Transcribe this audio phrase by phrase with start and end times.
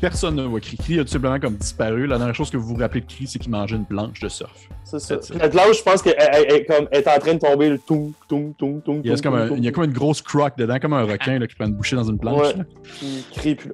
[0.00, 0.76] personne ne voit Cri.
[0.76, 2.06] Cri a tout simplement comme disparu.
[2.06, 4.28] La dernière chose que vous vous rappelez de Cri, c'est qu'il mangeait une planche de
[4.28, 4.68] surf.
[4.84, 5.16] C'est ça.
[5.16, 7.78] Que là, je pense qu'elle elle- elle- comme, elle est en train de tomber le
[7.78, 9.00] tout, tout, tout, tout.
[9.04, 11.38] Il, reste comme un- il y a comme une grosse croque dedans, comme un requin
[11.38, 12.54] là, qui prend une bouchée dans une planche.
[12.54, 12.64] Ouais.
[13.02, 13.70] il crie plus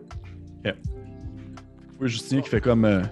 [0.65, 0.73] là.
[2.01, 2.85] Oui, Justin qui fait comme.
[2.85, 3.03] euh,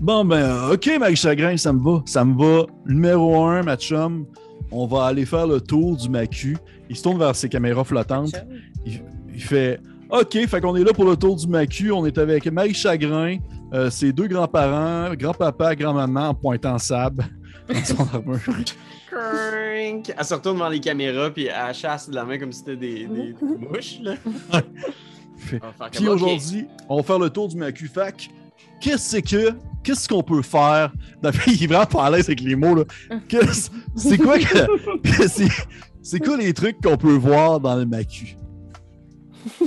[0.00, 2.02] Bon, ben, euh, ok, Marie Chagrin, ça me va.
[2.06, 2.66] Ça me va.
[2.86, 4.26] Numéro un, ma chum,
[4.70, 6.56] on va aller faire le tour du Macu.
[6.88, 8.34] Il se tourne vers ses caméras flottantes.
[8.84, 9.80] Il fait
[10.12, 11.90] OK, fait qu'on est là pour le tour du Macu.
[11.90, 13.38] On est avec Marie Chagrin,
[13.72, 17.22] euh, ses deux grands-parents, grand-papa, grand-maman en pointant Sab
[17.66, 18.38] dans son armure.
[19.10, 20.12] Crank.
[20.14, 22.76] Elle se retourne devant les caméras, puis elle chasse de la main comme si c'était
[22.76, 24.00] des, des, des mouches.
[24.02, 24.16] Là.
[25.90, 27.88] Puis aujourd'hui, on va faire le tour du Macu.
[27.88, 28.28] Fac,
[28.82, 30.92] qu'est-ce que qu'est-ce qu'on peut faire?
[31.46, 32.84] Il est vraiment pas à l'aise avec les mots.
[33.96, 34.58] C'est quoi que,
[36.02, 38.36] c'est quoi les trucs qu'on peut voir dans le Macu?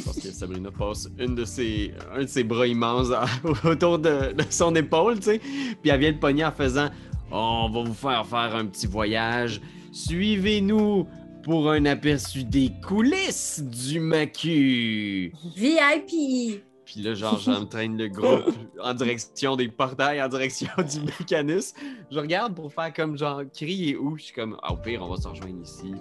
[0.05, 3.25] Parce que Sabrina passe une de ses, un de ses bras immenses à-
[3.67, 5.39] autour de, de son épaule, tu sais.
[5.81, 6.89] Puis elle vient le pogner en faisant
[7.31, 9.61] On va vous faire faire un petit voyage.
[9.91, 11.07] Suivez-nous
[11.43, 15.33] pour un aperçu des coulisses du Macu.
[15.55, 16.61] VIP!
[16.85, 21.75] Puis là, genre, j'entraîne le groupe en direction des portails, en direction du mécanisme.
[22.11, 24.15] Je regarde pour faire comme genre, crier où?
[24.17, 25.93] Je suis comme, ah, au pire, on va se rejoindre ici.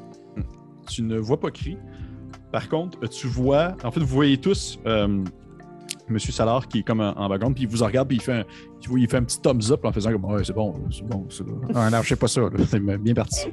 [0.91, 1.78] Tu ne vois pas Cri.
[2.55, 5.24] Par contre, tu vois, en fait, vous voyez tous euh,
[6.08, 8.44] Monsieur Salard qui est comme en, background, puis il vous regarde, puis il fait un,
[8.96, 11.42] il fait un petit thumbs up en faisant comme Ouais, c'est bon, c'est bon, c'est
[11.74, 13.48] Ah non, je sais pas ça, c'est bien parti.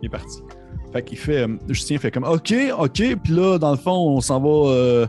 [0.00, 0.42] Bien parti.
[0.92, 4.20] Fait qu'il fait, euh, Justin fait comme OK, OK, puis là, dans le fond, on
[4.20, 5.06] s'en va, euh,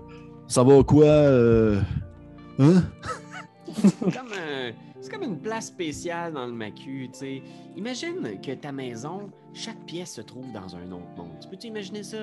[0.48, 1.82] s'en va quoi euh,
[2.60, 2.84] Hein?
[4.02, 7.42] Comme, un- c'est comme une place spéciale dans le Macu, tu sais.
[7.78, 11.32] Imagine que ta maison, chaque pièce se trouve dans un autre monde.
[11.42, 12.18] Tu peux-tu imaginer ça?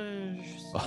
[0.74, 0.84] Ah,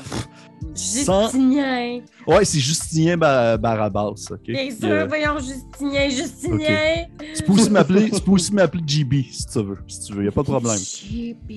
[0.73, 2.01] Sans- Justinien!
[2.27, 4.39] Ouais, c'est Justinien Ba- Barabas, OK?
[4.47, 7.05] Bien sûr, euh, voyons, Justinien, Justinien!
[7.35, 10.25] tu peux aussi m'appeler, tu peux aussi m'appeler GB si tu veux, si tu veux,
[10.25, 10.77] y a pas de problème.
[10.77, 11.51] JB,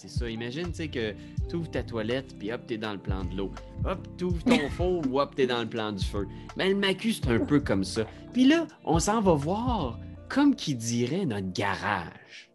[0.00, 0.28] c'est ça.
[0.30, 1.12] Imagine, tu sais, que
[1.48, 3.50] tu ouvres ta toilette, puis hop, t'es dans le plan de l'eau.
[3.84, 6.26] Hop, tu ouvres ton four, hop, t'es dans le plan du feu.
[6.56, 8.02] Mais le Macu, c'est un peu comme ça.
[8.32, 9.98] Puis là, on s'en va voir,
[10.28, 12.50] comme qui dirait, notre garage.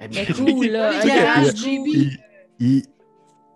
[0.00, 1.86] Eh bien, cool, là, garage il- JB.
[1.88, 2.18] il,
[2.60, 2.82] il-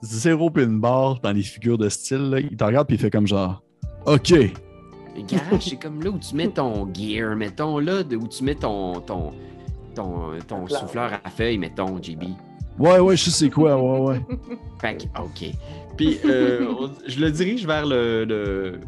[0.03, 2.41] zéro pin bar dans les figures de style, là.
[2.41, 3.62] il te regarde puis il fait comme genre
[4.06, 4.31] OK.
[4.31, 8.56] Le garage, c'est comme là où tu mets ton gear, mettons, là, où tu mets
[8.56, 9.32] ton, ton,
[9.94, 12.25] ton, ton souffleur à feuilles, mettons, JB.
[12.78, 14.21] Ouais, ouais, je sais c'est quoi, ouais, ouais.
[14.81, 15.50] Fait que, OK.
[15.97, 18.81] Puis, euh, on- je le dirige vers le.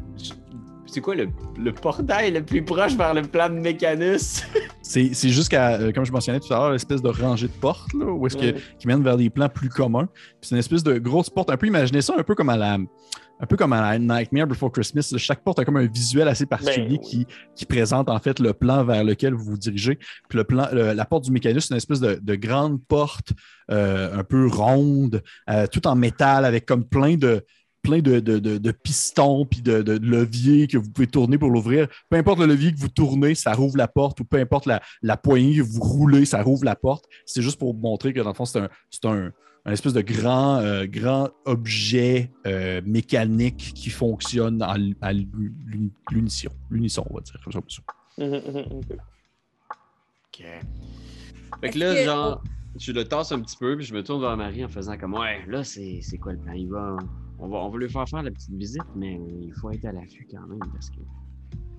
[0.86, 1.28] c'est quoi le,
[1.58, 4.46] le portail le plus proche vers le plan de mécanisme?
[4.88, 7.92] C'est c'est jusqu'à, euh, comme je mentionnais tout à l'heure, l'espèce de rangée de portes,
[7.92, 8.54] là, où est-ce que, Ouais.
[8.78, 10.06] qui mène vers des plans plus communs.
[10.06, 11.50] Puis c'est une espèce de grosse porte.
[11.50, 12.78] Un peu, imaginez ça un peu comme à la.
[13.38, 15.12] Un peu comme à Nightmare Before Christmas.
[15.18, 17.00] Chaque porte a comme un visuel assez particulier Ben oui.
[17.00, 19.96] qui, qui présente en fait le plan vers lequel vous vous dirigez.
[20.28, 23.32] Puis le plan, le- la porte du mécanisme, c'est une espèce de, de grande porte
[23.70, 27.44] euh, un peu ronde, euh, tout en métal, avec comme plein de
[27.86, 31.50] plein de, de- de- de pistons puis de, de leviers que vous pouvez tourner pour
[31.50, 31.86] l'ouvrir.
[32.10, 34.82] Peu importe le levier que vous tournez, ça rouvre la porte, ou peu importe la,
[35.02, 37.04] la poignée que vous roulez, ça rouvre la porte.
[37.26, 39.30] C'est juste pour vous montrer que dans le fond, c'est un, c'est un,
[39.64, 44.76] un espèce de grand, euh, grand objet euh, mécanique qui fonctionne à,
[45.12, 46.48] l'unisson.
[46.70, 47.40] L'unisson, on va dire.
[47.44, 47.70] comme ça, comme
[48.50, 48.82] ça.
[50.28, 50.44] Ok.
[51.60, 52.42] Fait que là, que- genre,
[52.78, 55.14] je le tasse un petit peu, puis je me tourne vers Marie en faisant comme,
[55.14, 56.52] ouais, là, c'est c'est quoi le plan?
[56.52, 56.96] Il va,
[57.38, 59.92] on, va, on va lui faire faire la petite visite, mais il faut être à
[59.92, 60.96] l'affût quand même, parce que.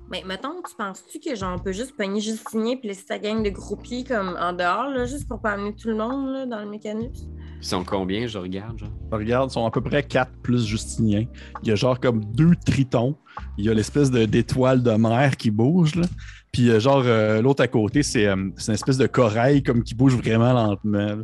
[0.10, 3.44] Mais mettons, tu penses-tu que genre on peut juste pogner Justinien puis laisser sa gang
[3.44, 6.62] de groupies comme en dehors, là, juste pour pas amener tout le monde là, dans
[6.64, 7.30] le mécanisme?
[7.60, 8.90] Ils sont combien, je regarde, genre?
[9.12, 11.26] Regarde, ils sont à peu près 4 plus Justinien.
[11.64, 13.18] Il y a genre comme deux tritons.
[13.58, 15.96] Il y a l'espèce de- d'étoile de mer qui bouge.
[15.96, 16.06] Là.
[16.54, 19.84] Puis euh, genre euh, l'autre à côté, c'est euh, c'est une espèce de corail comme
[19.84, 20.98] qui bouge vraiment lentement.
[21.00, 21.18] là.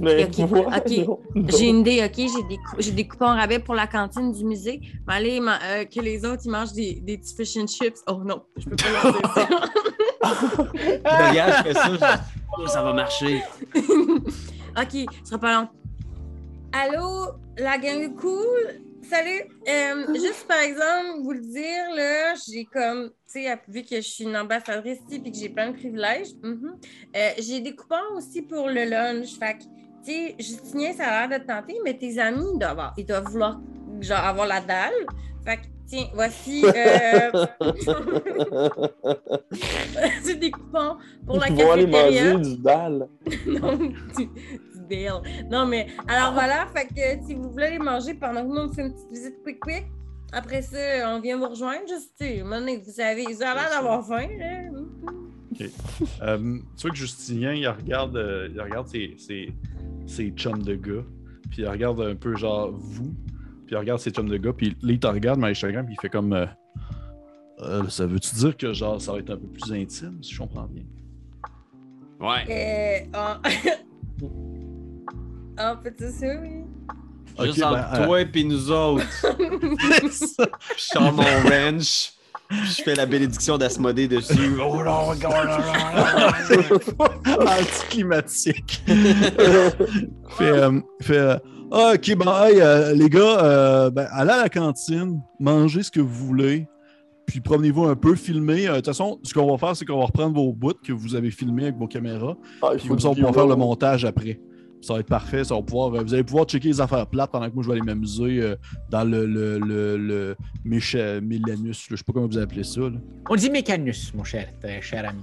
[0.00, 0.16] Mais.
[1.58, 2.14] J'ai une idée, OK?
[2.16, 4.80] J'ai des, j'ai des coupons rabais pour la cantine du musée.
[5.06, 8.00] Mais allez, ma- euh, que les autres, ils mangent des, des petits fish and chips.
[8.06, 9.48] Oh non, je peux pas leur dire ça.
[11.28, 13.42] Regarde, je fais ça, je- oh, ça va marcher.
[13.74, 15.68] OK, ce sera pas long.
[16.72, 18.80] Allô, la gang cool?
[19.08, 19.42] Salut!
[19.68, 24.00] Euh, juste par exemple, vous le dire, là, j'ai comme, tu sais, vu que je
[24.00, 26.76] suis une ambassadrice ici et que j'ai plein de privilèges, mhm,
[27.16, 29.38] euh, j'ai des coupons aussi pour le lunch.
[29.38, 29.62] Fait que,
[30.04, 32.94] tu sais, Justinien, ça a l'air de te tenter, mais tes amis, ils doivent, avoir-
[32.96, 33.60] ils doivent vouloir,
[34.00, 34.92] genre, avoir la dalle.
[35.44, 37.30] Fait que, tiens, voici, euh,
[40.22, 40.96] c'est des coupons
[41.26, 43.08] pour la Ils vont aller manger du dalle.
[43.46, 44.28] non, du,
[45.50, 48.72] Non, mais alors voilà, fait que si vous voulez aller manger pendant que nous on
[48.72, 49.86] fait une petite visite quick-quick,
[50.32, 50.78] après ça,
[51.14, 51.84] on vient vous rejoindre.
[52.20, 54.28] Donné, vous savez, ils ont l'air d'avoir faim.
[54.38, 54.62] Là.
[56.22, 59.52] Euh, tu vois que Justinien, il regarde, euh, il regarde ses, ses,
[60.06, 61.04] ses chums de gars,
[61.50, 63.14] puis il regarde un peu genre vous,
[63.66, 66.00] puis il regarde ses chums de gars, puis là, il te regarde, mais puis il
[66.00, 66.32] fait comme.
[66.32, 66.46] euh,
[67.60, 70.38] Euh, ça veut-tu dire que genre ça va être un peu plus intime, si je
[70.38, 70.82] comprends bien?
[72.20, 72.44] Ouais.
[72.50, 73.40] Euh, ah.
[75.56, 76.64] ah, peut-être ça, oui.
[77.46, 79.04] Juste entre ben, euh, toi et nous autres.
[79.10, 79.28] Ça.
[80.76, 82.12] Je sors mon wrench.
[82.48, 84.52] puis Je fais la bénédiction d'Asmodée dessus.
[84.62, 87.58] Oh là, regarde là, là.
[87.60, 88.82] Anticlimatique.
[88.86, 91.36] fait, euh, fait euh,
[91.72, 95.90] Ah, ok, bon, hey, euh, les gars, euh, ben, allez à la cantine, mangez ce
[95.90, 96.68] que vous voulez,
[97.26, 98.68] puis promenez-vous un peu, filmez.
[98.68, 100.92] Euh, De toute façon, ce qu'on va faire, c'est qu'on va reprendre vos bouts que
[100.92, 104.04] vous avez filmés avec vos caméras, Ah, puis comme ça, on pourra faire le montage
[104.04, 104.38] après.
[104.84, 105.44] Ça va être parfait.
[105.44, 107.68] Ça va pouvoir, euh, vous allez pouvoir checker les affaires plates pendant que moi, je
[107.68, 108.54] vais aller m'amuser euh,
[108.90, 110.36] dans le, le, le, le
[111.20, 111.88] Mélanus.
[111.90, 111.90] là.
[111.90, 112.82] Je sais pas comment vous appelez ça.
[112.82, 112.98] là.
[113.30, 115.22] On dit Mécanus, mon cher, très cher ami.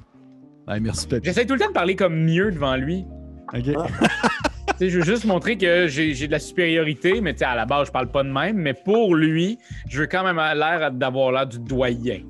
[0.67, 1.25] Ouais, merci, Papy.
[1.25, 3.05] J'essaie tout le temps de parler comme mieux devant lui.
[3.53, 3.75] Ok.
[3.77, 3.87] Ah.
[4.79, 7.91] Je veux juste montrer que j'ai j'ai de la supériorité, mais à la base, je
[7.91, 8.57] parle pas de même.
[8.57, 12.21] Mais pour lui, je veux quand même l'air d'avoir l'air du doyen.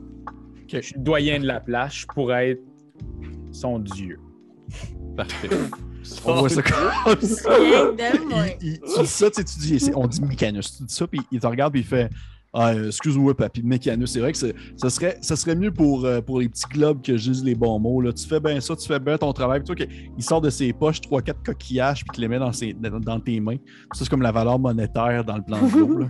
[0.68, 2.64] Je suis le doyen de la place, je pourrais être
[3.54, 4.20] son dieu.
[5.16, 5.48] Parfait.
[6.26, 7.50] On voit ça comme ça.
[7.60, 10.78] Il, il- tu dis ça, tu sais, tu dis, on dit Mécanus.
[10.78, 12.10] Tu dis ça, puis il te regarde, puis il fait
[12.54, 14.12] ah, euh, Excuse-moi, papy, Mécanus.
[14.12, 17.02] C'est vrai que c'est- ça serait, ça serait mieux pour, euh, pour les petits globes
[17.02, 18.02] que je dise les bons mots.
[18.02, 18.12] Là.
[18.14, 19.62] Tu fais bien ça, tu fais bien ton travail.
[19.62, 22.52] Puis toi, que- il sort de ses poches 3-4 coquillages, puis te les met dans,
[22.52, 23.58] ses, dans, dans tes mains.
[23.94, 25.98] Ça, c'est comme la valeur monétaire dans le plan de l'eau.
[26.00, 26.08] là.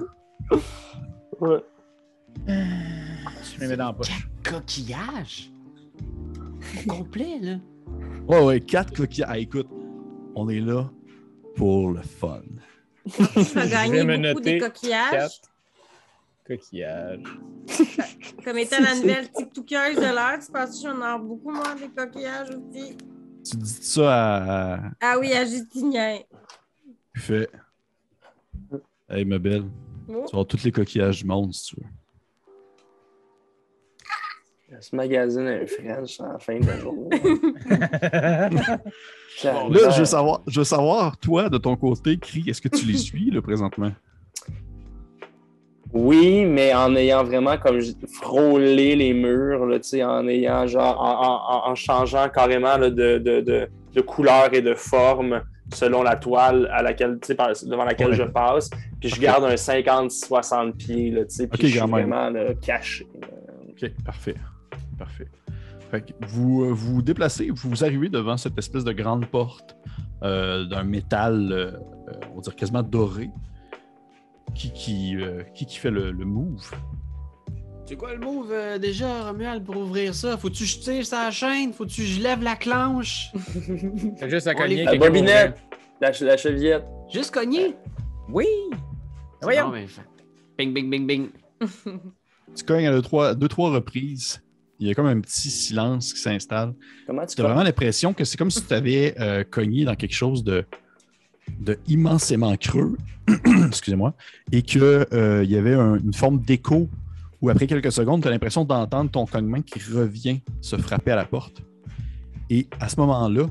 [1.40, 1.60] Ouais.
[2.48, 4.28] Je me mets dans la poche.
[4.44, 5.52] Coquillage.
[6.86, 7.56] Au complet, là.
[8.28, 9.30] Ouais, ouais, 4 coquillages.
[9.32, 9.68] Ah, écoute,
[10.36, 10.90] on est là
[11.56, 12.42] pour le fun.
[13.06, 15.12] Tu vas gagner beaucoup noter des coquillages.
[15.12, 15.42] Quatre
[16.46, 17.24] coquillages.
[18.44, 21.90] Comme étant la nouvelle TikTokeuse de l'heure, tu penses que j'en ai beaucoup, moi, des
[21.90, 22.98] coquillages aussi?
[23.44, 24.92] Tu dis ça à.
[25.02, 26.20] Ah oui, à Justinien.
[27.16, 27.50] Fait
[29.10, 29.66] Hey, ma belle,
[30.08, 30.14] Oh.
[30.14, 31.88] tu vas avoir tous les coquillages du monde si tu veux.
[34.82, 37.22] Ce magazine un French en fin de journée.
[39.44, 42.86] Là, je veux savoir, je veux savoir, toi, de ton côté, Cri, est-ce que tu
[42.86, 43.92] les suis là, présentement?
[45.94, 47.80] Oui, mais en ayant vraiment comme
[48.12, 53.42] frôlé les murs, là, en ayant genre en, en- en changeant carrément là, de, de,
[53.42, 55.42] de, de couleur et de forme
[55.74, 58.16] selon la toile à laquelle, par- devant laquelle Ouais.
[58.16, 58.70] je passe.
[59.00, 63.08] Puis je garde un 50-60 pieds, là, puis je suis vraiment là, caché.
[63.22, 63.28] là.
[63.70, 64.36] Ok, parfait.
[65.02, 65.30] Parfait.
[65.90, 69.76] Fait que vous euh, vous déplacez, vous arrivez devant cette espèce de grande porte
[70.22, 71.72] euh, d'un métal, euh,
[72.32, 73.32] on va dire quasiment doré.
[74.54, 76.70] Qui qui, euh, qui, qui fait le, le move?
[77.88, 80.38] C'est quoi le move euh, déjà, Romuald, pour ouvrir ça?
[80.38, 81.74] Faut-tu que je tire sa chaîne?
[81.74, 83.32] Faut-tu que je lève la clenche?
[84.20, 85.58] T'as juste à cogner La bobinette,
[86.00, 86.86] la, che- la chevillette.
[87.12, 87.76] Juste cogner?
[88.30, 88.46] Oui!
[89.42, 89.66] Voyons!
[89.70, 89.88] Bon, ben,
[90.60, 91.30] Bing, bing, bing, bing.
[92.56, 94.44] Tu cognes à deux, trois, deux, trois reprises.
[94.82, 96.74] Il y a comme un petit silence qui s'installe.
[97.06, 99.96] Comment tu Tu as vraiment l'impression que c'est comme si tu avais euh, cogné dans
[99.96, 100.66] quelque chose de,
[101.60, 102.98] de immensément creux,
[103.68, 104.16] excusez-moi,
[104.52, 106.90] et qu'il y avait un- une forme d'écho
[107.42, 111.16] où après quelques secondes, tu as l'impression d'entendre ton cognement qui revient se frapper à
[111.16, 111.62] la porte.
[112.50, 113.48] Et à ce moment-là,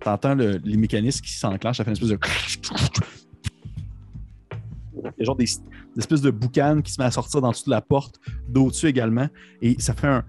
[0.00, 2.18] tu entends les mécanismes qui s'enclenchent, ça fait une espèce de.
[4.94, 7.52] Il y a genre des, des espèces de boucanes qui se met à sortir dans
[7.52, 9.28] toute la porte, d'au-dessus également,
[9.62, 10.24] et ça fait un.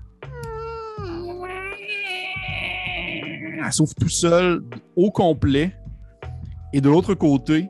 [3.65, 4.63] Elle s'ouvre tout seul,
[4.95, 5.75] au complet.
[6.73, 7.69] Et de l'autre côté,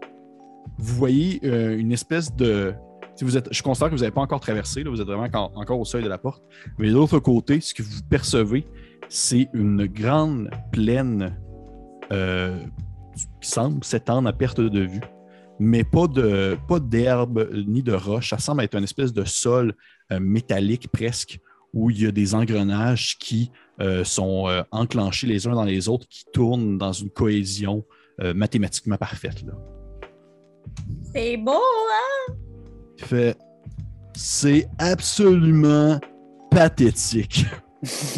[0.78, 2.74] vous voyez euh, une espèce de.
[3.16, 5.28] Si vous êtes, je considère que vous n'avez pas encore traversé, là, vous êtes vraiment
[5.56, 6.44] encore, au seuil de la porte.
[6.80, 8.66] Mais de l'autre côté, ce que vous percevez,
[9.10, 11.38] c'est une grande plaine
[12.12, 12.58] euh,
[13.42, 15.02] qui semble s'étendre à perte de vue,
[15.60, 16.08] mais pas
[16.68, 18.30] pas d'herbe ni de roche.
[18.30, 19.74] Ça semble être une espèce de sol
[20.12, 21.40] euh, métallique presque,
[21.74, 25.90] où il y a des engrenages qui euh, sont euh, enclenchés les uns dans les
[25.90, 27.86] autres, qui tournent dans une cohésion
[28.20, 29.44] euh, mathématiquement parfaite.
[29.44, 29.54] Là.
[31.14, 32.34] C'est beau, hein?
[32.98, 33.38] Il fait
[34.14, 36.00] c'est absolument
[36.50, 37.46] pathétique.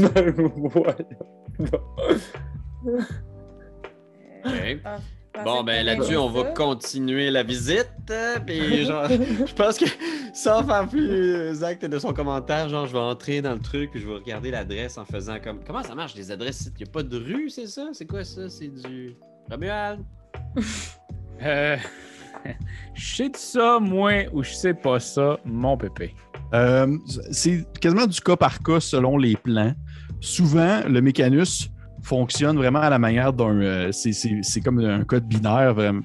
[5.44, 7.90] Bon, ben là-dessus, on va continuer la visite.
[8.12, 9.86] euh, Puis, genre, je pense que
[10.34, 14.00] sans faire plus acte de son commentaire, genre, je vais entrer dans le truc, puis
[14.00, 15.60] je vais regarder l'adresse en faisant comme.
[15.66, 16.70] Comment ça marche, les adresses?
[16.76, 17.90] Il n'y a pas de rue, c'est ça?
[17.94, 18.48] C'est quoi ça?
[18.50, 19.16] C'est du.
[19.50, 20.02] Romuald?
[21.42, 21.76] Euh,
[22.94, 26.14] je sais de ça, moi, ou je sais pas ça, mon pépé.
[26.54, 26.96] Euh,
[27.32, 29.74] c'est quasiment du cas par cas selon les plans.
[30.22, 31.70] Souvent, le mécanus
[32.04, 33.60] fonctionne vraiment à la manière d'un.
[33.62, 36.02] euh, c'est- c'est c'est comme un code binaire, vraiment,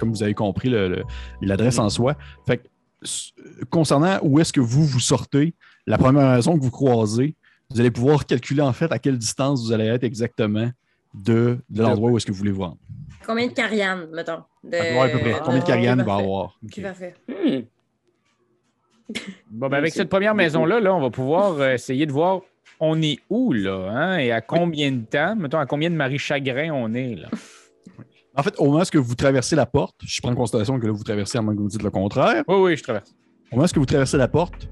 [0.00, 1.02] comme vous avez compris, le- le-
[1.40, 2.16] l'adresse en soi.
[2.46, 2.62] Fait que,
[3.02, 3.32] s-
[3.70, 5.54] concernant où est-ce que vous vous sortez,
[5.86, 7.34] la première raison que vous croisez,
[7.70, 10.70] vous allez pouvoir calculer en fait à quelle distance vous allez être exactement
[11.14, 12.78] de, de l'endroit où est-ce que vous voulez vous rendre.
[13.26, 14.42] Combien de Carianne, mettons?
[14.62, 14.70] De...
[14.76, 15.40] Ouais, à peu près.
[15.44, 16.58] Combien de Ah, Carianne il va avoir?
[16.64, 17.14] Ok, parfait.
[17.28, 17.60] Hmm.
[19.50, 22.40] Bon, ben avec cette première maison-là, là, on va pouvoir euh, essayer de voir
[22.80, 26.18] on est où, là, hein, et à combien de temps, mettons, à combien de Marie
[26.18, 27.28] Chagrin on est, là?
[28.38, 30.92] En fait, au moment où vous traversez la porte, je prends en considération que là,
[30.92, 32.44] vous traversez à moins que vous me dites le contraire.
[32.48, 33.14] Oui, oui, je traverse.
[33.50, 34.68] Au moment où vous traversez la porte,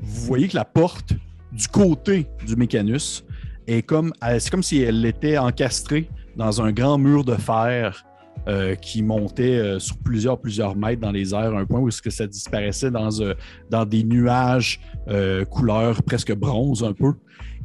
[0.00, 1.12] vous voyez que la porte
[1.52, 3.24] du côté du mécanus
[3.68, 8.04] est comme, elle- c'est comme si elle était encastrée dans un grand mur de fer
[8.48, 11.88] euh, qui montait euh, sur plusieurs, plusieurs mètres dans les airs, à un point où
[11.88, 13.34] est-ce que ça disparaissait dans, euh,
[13.70, 17.12] dans des nuages euh, couleur presque bronze un peu.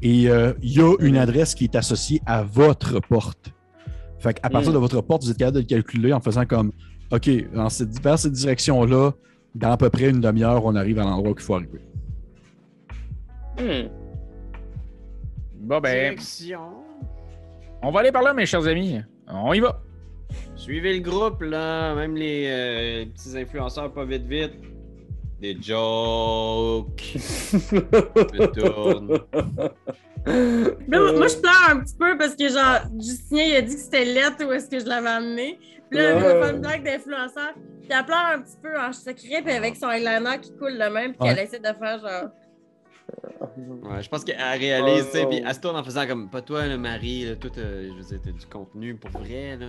[0.01, 3.51] Et euh, il y a une adresse qui est associée à votre porte.
[4.20, 4.75] Fait qu'à partir Mm.
[4.75, 6.72] de votre porte, vous êtes capable de le calculer en faisant comme
[7.12, 9.12] OK, dans cette, vers cette direction-là,
[9.56, 11.82] dans à peu près une demi-heure, on arrive à l'endroit qu'il faut arriver.
[13.58, 13.89] Hmm.
[15.62, 16.60] Bon, ben, Direction.
[17.82, 19.01] on va aller par là, mes chers amis.
[19.27, 19.82] On y va.
[20.56, 21.96] Suivez le groupe, là.
[21.96, 24.53] Même les euh, petits influenceurs, pas vite, vite.
[25.41, 27.01] Des jokes.
[27.15, 29.19] Je tourne.
[30.25, 33.81] Là, moi, je pleure un petit peu parce que, genre, Justinien, il a dit que
[33.81, 35.58] c'était lettre où est-ce que je l'avais amené.
[35.89, 36.22] Puis là, elle Ouais.
[36.34, 37.53] va faire une blague d'influenceur.
[37.81, 40.89] Puis elle pleure un petit peu en secret, puis avec son eyeliner qui coule le
[40.89, 41.36] même, puis Ouais.
[41.36, 42.29] qu'elle essaie de faire, genre...
[43.58, 45.46] Ouais, je pense qu'elle réalise, tu sais, Oh, puis oh.
[45.48, 48.03] elle se tourne en faisant comme, pas toi, là, Marie, là, tout, euh, je veux
[48.03, 49.65] dire, t'as du contenu pour vrai, là.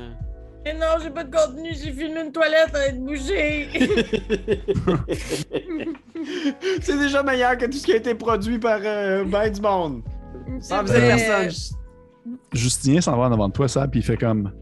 [0.64, 3.68] Mais non, j'ai pas de contenu, j'ai filmé une toilette, va être bouchée.
[6.82, 10.02] C'est déjà meilleur que tout ce qui a été produit par euh, ben du monde.
[10.60, 11.50] C'est faisait personne.
[12.52, 14.52] Justinien s'en va en avant de toi, ça, puis il fait comme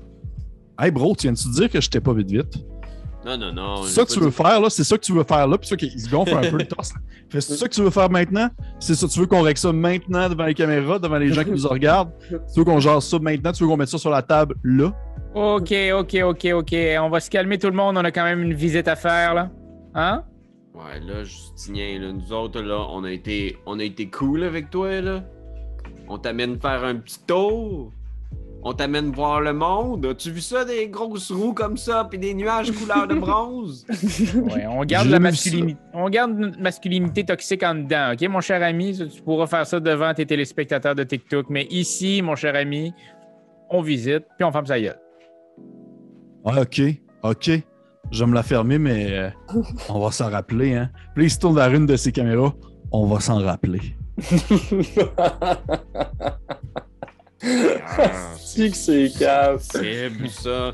[0.78, 2.64] Hey bro, tu viens-tu de dire que je t'ai pas vite vite?
[3.26, 3.82] Non, non, non.
[3.82, 4.70] C'est ça que tu veux dit- faire, là?
[4.70, 5.58] C'est ça que tu veux faire, là?
[5.58, 6.92] Puis ça qu'il se gonfle un peu le torse.
[7.30, 8.48] c'est ça que tu veux faire maintenant?
[8.78, 11.50] C'est ça, tu veux qu'on règle ça maintenant devant les caméras, devant les gens qui
[11.50, 12.12] nous regardent?
[12.28, 13.52] Tu veux qu'on jase ça maintenant?
[13.52, 14.92] Tu veux qu'on mette ça sur la table là?
[15.34, 16.74] OK, OK, OK, OK.
[17.00, 17.96] On va se calmer tout le monde.
[17.98, 19.50] On a quand même une visite à faire, là.
[19.94, 20.22] Hein?
[20.74, 24.70] Ouais, là, Justinien, là, nous autres, là, on a été, on a été cool avec
[24.70, 25.24] toi, là.
[26.08, 27.92] On t'amène faire un petit tour.
[28.62, 30.04] On t'amène voir le monde.
[30.06, 33.86] As-tu vu ça, des grosses roues comme ça, puis des nuages couleur de bronze?
[34.34, 35.78] Ouais, on garde la masculinité.
[35.94, 38.96] On garde notre masculinité toxique en dedans, OK, mon cher ami?
[38.96, 41.46] Tu pourras faire ça devant tes téléspectateurs de TikTok.
[41.50, 42.92] Mais ici, mon cher ami,
[43.70, 44.98] on visite, puis on ferme sa gueule.
[46.44, 46.80] Ah, ok,
[47.22, 47.50] ok.
[48.10, 49.28] Je vais me la fermer, mais euh,
[49.88, 50.90] on va s'en rappeler, hein.
[51.14, 52.54] Puis il se tourne vers une de ses caméras.
[52.90, 53.80] On va s'en rappeler.
[58.38, 59.58] Si que c'est cave.
[59.60, 60.72] C'est ça.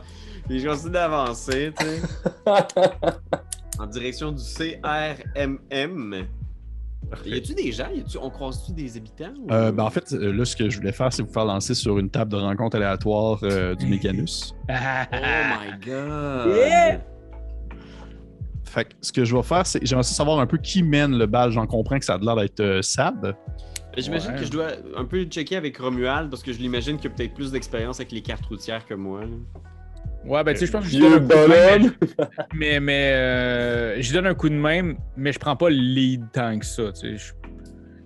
[0.48, 2.02] Puis je continue d'avancer, tu sais.
[3.78, 6.26] en direction du CRMM.
[7.26, 7.88] Y a-tu des gens?
[7.94, 9.32] Y a-tu- on croise-tu des habitants?
[9.38, 11.44] ou- Euh, ben, en fait, euh, là, ce que je voulais faire, c'est vous faire
[11.44, 14.54] lancer sur une table de rencontre aléatoire euh, du mécanus.
[14.68, 14.72] Oh
[15.12, 16.56] my god!
[16.56, 17.00] Yeah!
[18.64, 21.26] Fait que ce que je vais faire, c'est j'aimerais savoir un peu qui mène le
[21.26, 21.50] bal.
[21.52, 23.34] J'en comprends que ça a l'air d'être euh, Sab.
[23.96, 24.38] J'imagine Ouais.
[24.38, 27.34] que je dois un peu checker avec Romuald parce que je l'imagine qu'il a peut-être
[27.34, 29.22] plus d'expérience avec les cartes routières que moi.
[29.24, 29.36] là.
[30.24, 31.92] Ouais, ben, tu sais, je pense que je donne un coup de main, bonhomme.
[32.54, 35.76] mais, mais, mais, euh, je donne un coup de main, mais je prends pas le
[35.76, 37.34] lead tant que ça, tu sais.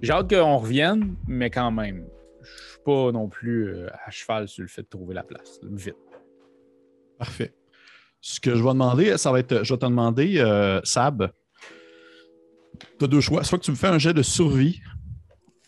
[0.02, 2.04] J'ai hâte qu'on revienne, mais quand même,
[2.42, 5.60] je suis pas non plus euh, à cheval sur le fait de trouver la place.
[5.62, 5.94] Vite.
[7.18, 7.54] Parfait.
[8.20, 11.30] Ce que je vais demander, ça va être, je vais te demander, euh, Sab,
[12.98, 13.44] tu as deux choix.
[13.44, 14.80] Soit que tu me fais un jet de survie,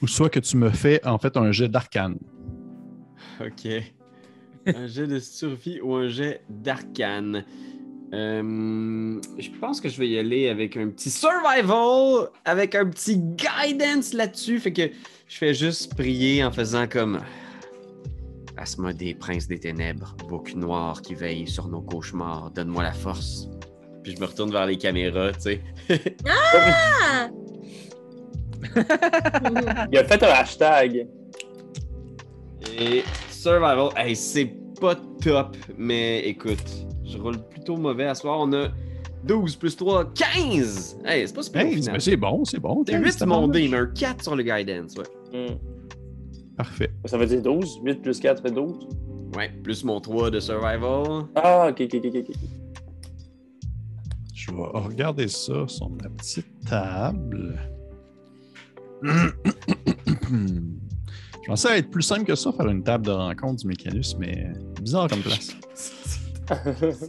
[0.02, 2.18] ou soit que tu me fais en fait un jet d'arcane.
[3.40, 3.68] Ok.
[4.66, 7.44] un jet de survie ou un jet d'arcane.
[8.12, 13.18] Euh, je pense que je vais y aller avec un petit survival, avec un petit
[13.18, 14.58] guidance là-dessus.
[14.58, 14.90] Fait que
[15.28, 17.20] je fais juste prier en faisant comme
[18.56, 23.48] Asmodée, prince des ténèbres, bouc noir qui veille sur nos cauchemars, donne-moi la force.
[24.02, 25.60] Puis je me retourne vers les caméras, tu sais.
[26.26, 27.28] Ah!
[29.92, 31.06] Il a fait un hashtag.
[32.78, 38.38] Et survival, hey, c'est pas top, mais écoute, je roule plutôt mauvais à soir.
[38.40, 38.68] On a
[39.24, 40.98] 12 plus 3, 15!
[41.04, 42.84] Hey, c'est pas super Hey, c'est bon, c'est bon.
[42.84, 45.48] Tiens, 8 c'était mon dé, mais un 4 sur le guidance, ouais.
[45.50, 45.56] Hmm.
[46.56, 46.90] Parfait.
[47.04, 47.80] Ça veut dire 12.
[47.84, 48.88] 8 plus 4 fait 12.
[49.36, 51.26] Ouais, plus mon 3 de survival.
[51.36, 52.36] Ah, ok, ok, ok, ok.
[54.34, 57.58] Je vais regarder ça sur ma petite table.
[59.02, 59.32] Je
[61.46, 65.08] pensais être plus simple que ça, faire une table de rencontre du mécanisme, mais bizarre
[65.08, 65.56] comme place.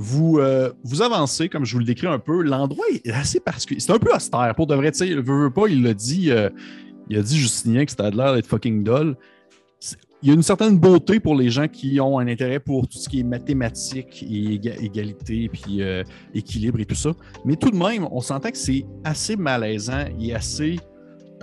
[0.00, 2.42] Vous, euh, vous avancez, comme je vous le décris un peu.
[2.42, 3.80] L'endroit est assez particulier.
[3.80, 4.54] C'est un peu austère.
[4.54, 6.30] Pour de vrai, tu sais, il veut, veut pas, il l'a dit.
[6.30, 6.48] euh,
[7.10, 9.16] il a dit, Justinien, que c'était de l'air d'être fucking dull.
[10.22, 12.98] Il y a une certaine beauté pour les gens qui ont un intérêt pour tout
[12.98, 16.02] ce qui est mathématiques et éga- égalité, puis euh,
[16.34, 17.12] équilibre et tout ça.
[17.44, 20.76] Mais tout de même, on s'entend que c'est assez malaisant et assez,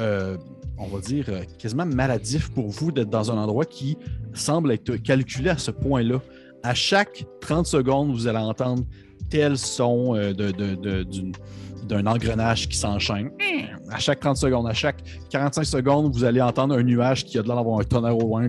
[0.02, 0.36] euh,
[0.78, 3.98] on va dire, euh, quasiment maladif pour vous d'être dans un endroit qui
[4.34, 6.20] semble être calculé à ce point-là.
[6.62, 8.84] À chaque 30 secondes, vous allez entendre
[9.30, 11.32] tel son d'une-
[11.88, 13.32] d'un engrenage qui s'enchaîne.
[13.90, 17.42] À chaque 30 secondes, à chaque 45 secondes, vous allez entendre un nuage qui a
[17.42, 18.48] de l'air d'avoir un tonnerre au loin.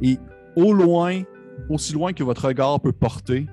[0.00, 0.18] Et
[0.56, 1.22] au loin,
[1.68, 3.46] aussi loin que votre regard peut porter,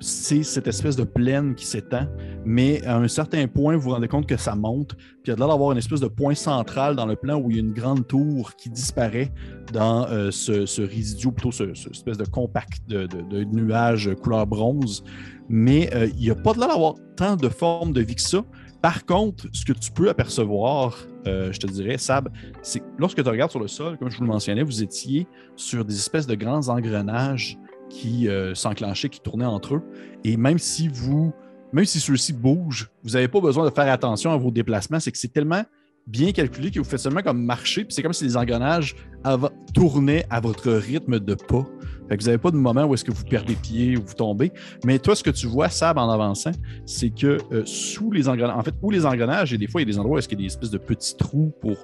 [0.00, 2.06] c'est cette espèce de plaine qui s'étend.
[2.44, 4.94] Mais à un certain point, vous vous rendez compte que ça monte.
[4.94, 7.36] Puis il y a de l'air d'avoir une espèce de point central dans le plan
[7.36, 9.30] où il y a une grande tour qui disparaît
[9.72, 15.04] dans euh, ce, ce résidu, plutôt ce, ce espèce de compact de, de, couleur bronze.
[15.48, 18.22] Mais euh, il n'y a pas de l'air d'avoir tant de formes de vie que
[18.22, 18.42] ça.
[18.82, 22.30] Par contre, ce que tu peux apercevoir, euh, je te dirais, Sab,
[22.62, 25.26] c'est que lorsque tu regardes sur le sol, comme je vous le mentionnais, vous étiez
[25.54, 27.58] sur des espèces de grands engrenages
[27.90, 29.82] qui euh, s'enclenchaient, qui tournaient entre eux.
[30.24, 31.34] Et même si vous,
[31.72, 35.00] même si ceux-ci bougent, vous n'avez pas besoin de faire attention à vos déplacements.
[35.00, 35.64] C'est que c'est tellement
[36.06, 38.96] bien calculé que vous faites seulement comme marcher, puis c'est comme si les engrenages
[39.74, 41.66] tournaient à votre rythme de pas.
[42.08, 44.14] Fait que vous n'avez pas de moment où est-ce que vous perdez pied ou vous
[44.14, 44.50] tombez.
[44.84, 46.50] Mais toi, ce que tu vois, Sab, en avançant,
[46.84, 49.86] c'est que euh, sous les engrenages, en fait, où les engrenages, et des fois, il
[49.86, 51.76] y a des endroits où est-ce qu'il y a des espèces de petits trous pour,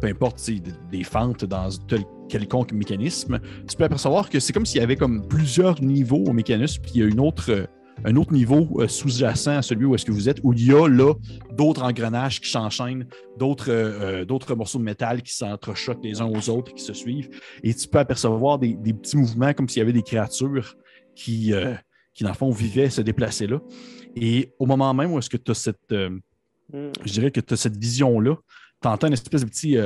[0.00, 4.66] peu importe, des, des fentes dans tel quelconque mécanisme, tu peux apercevoir que c'est comme
[4.66, 7.66] s'il y avait comme plusieurs niveaux au mécanisme, puis il y a une autre, euh,
[8.04, 10.72] un autre niveau euh, sous-jacent à celui où est-ce que vous êtes, où il y
[10.72, 11.14] a là
[11.52, 13.06] d'autres engrenages qui s'enchaînent,
[13.38, 17.28] d'autres euh, d'autres morceaux de métal qui s'entrechoquent les uns aux autres, qui se suivent,
[17.62, 20.74] et tu peux apercevoir des, des petits mouvements comme s'il y avait des créatures
[21.14, 21.74] qui, euh,
[22.14, 23.60] qui, dans le fond, vivaient, se déplaçaient là.
[24.16, 26.18] Et au moment même où est-ce que tu as cette, euh,
[26.72, 26.90] Hmm.
[27.04, 28.36] je dirais que tu as cette vision-là,
[28.80, 29.76] tu entends une espèce de petit.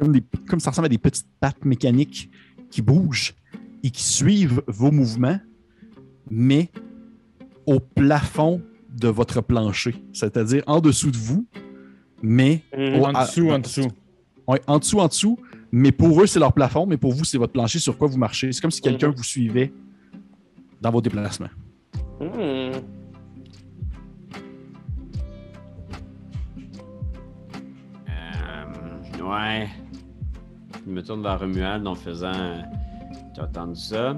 [0.00, 2.30] Comme, des- comme ça ressemble à des petites pattes mécaniques
[2.70, 3.34] qui bougent
[3.82, 5.38] et qui suivent vos mouvements,
[6.30, 6.70] mais
[7.66, 11.46] au plafond de votre plancher, c'est-à-dire en dessous de vous,
[12.22, 13.88] mais au- En à- dessous, en dessous.
[14.48, 15.38] Ouais, en dessous, en dessous,
[15.70, 18.18] mais pour eux, c'est leur plafond, mais pour vous, c'est votre plancher sur quoi vous
[18.18, 18.50] marchez.
[18.52, 19.14] C'est comme si quelqu'un Mhm.
[19.14, 19.72] vous suivait
[20.80, 21.50] dans vos déplacements.
[22.20, 22.72] Hmm.
[28.08, 29.68] Euh, ouais.
[30.86, 32.32] Je me tourne vers Romuald en faisant.
[32.34, 32.60] euh,
[33.34, 34.12] Tu as entendu ça?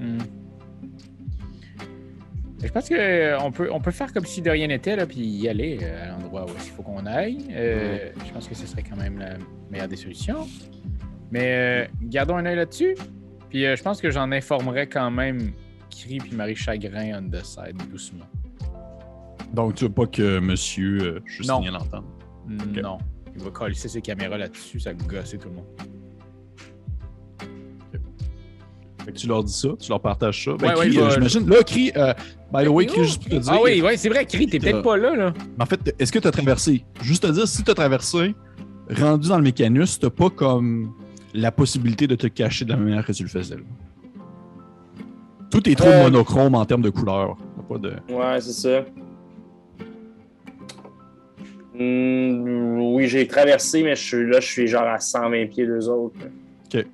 [0.00, 0.18] Hmm.
[2.62, 5.48] Je pense qu'on peut, on peut faire comme si de rien n'était, là, puis y
[5.48, 7.38] aller euh, à l'endroit où il faut qu'on aille.
[7.52, 9.34] Euh, Je pense que ce serait quand même la
[9.70, 10.46] meilleure des solutions.
[11.30, 12.96] Mais euh, gardons un œil là-dessus.
[13.50, 15.52] Puis euh, je pense que j'en informerai quand même
[15.90, 18.26] Kri puis Marie Chagrin on the side, doucement.
[19.52, 21.70] Donc, tu veux pas que monsieur euh, Justin Non.
[21.70, 22.04] l'entende.
[22.48, 22.98] Non.
[23.36, 25.64] Il va coller ses caméras là-dessus, ça va gosser tout le monde.
[29.04, 30.52] Fait que tu leur dis ça, tu leur partages ça.
[30.58, 31.48] Ben, Ouais, Cri, euh, vais- J'imagine.
[31.48, 32.12] Là, Cri, euh,
[32.52, 33.52] by the way, Cri, juste pour te dire.
[33.52, 35.32] Ah oui, ouais, c'est vrai, Kri, t'es Euh, peut-être pas là, là.
[35.56, 36.84] Mais en fait, est-ce que tu as traversé?
[37.02, 38.34] Juste te dire, si tu as traversé,
[38.90, 40.92] rendu dans le mécanus, tu pas comme
[41.34, 43.54] la possibilité de te cacher de la manière que tu le faisais.
[43.56, 43.62] là.
[45.50, 46.02] Tout est trop Euh.
[46.04, 47.36] monochrome en termes de couleurs.
[47.56, 47.90] T'as Pas de...
[48.12, 48.84] Ouais, c'est ça.
[51.78, 55.88] Hmm, oui, j'ai traversé, mais je suis là, je suis genre à 120 pieds d'eux
[55.88, 56.16] autres.
[56.72, 56.84] Fait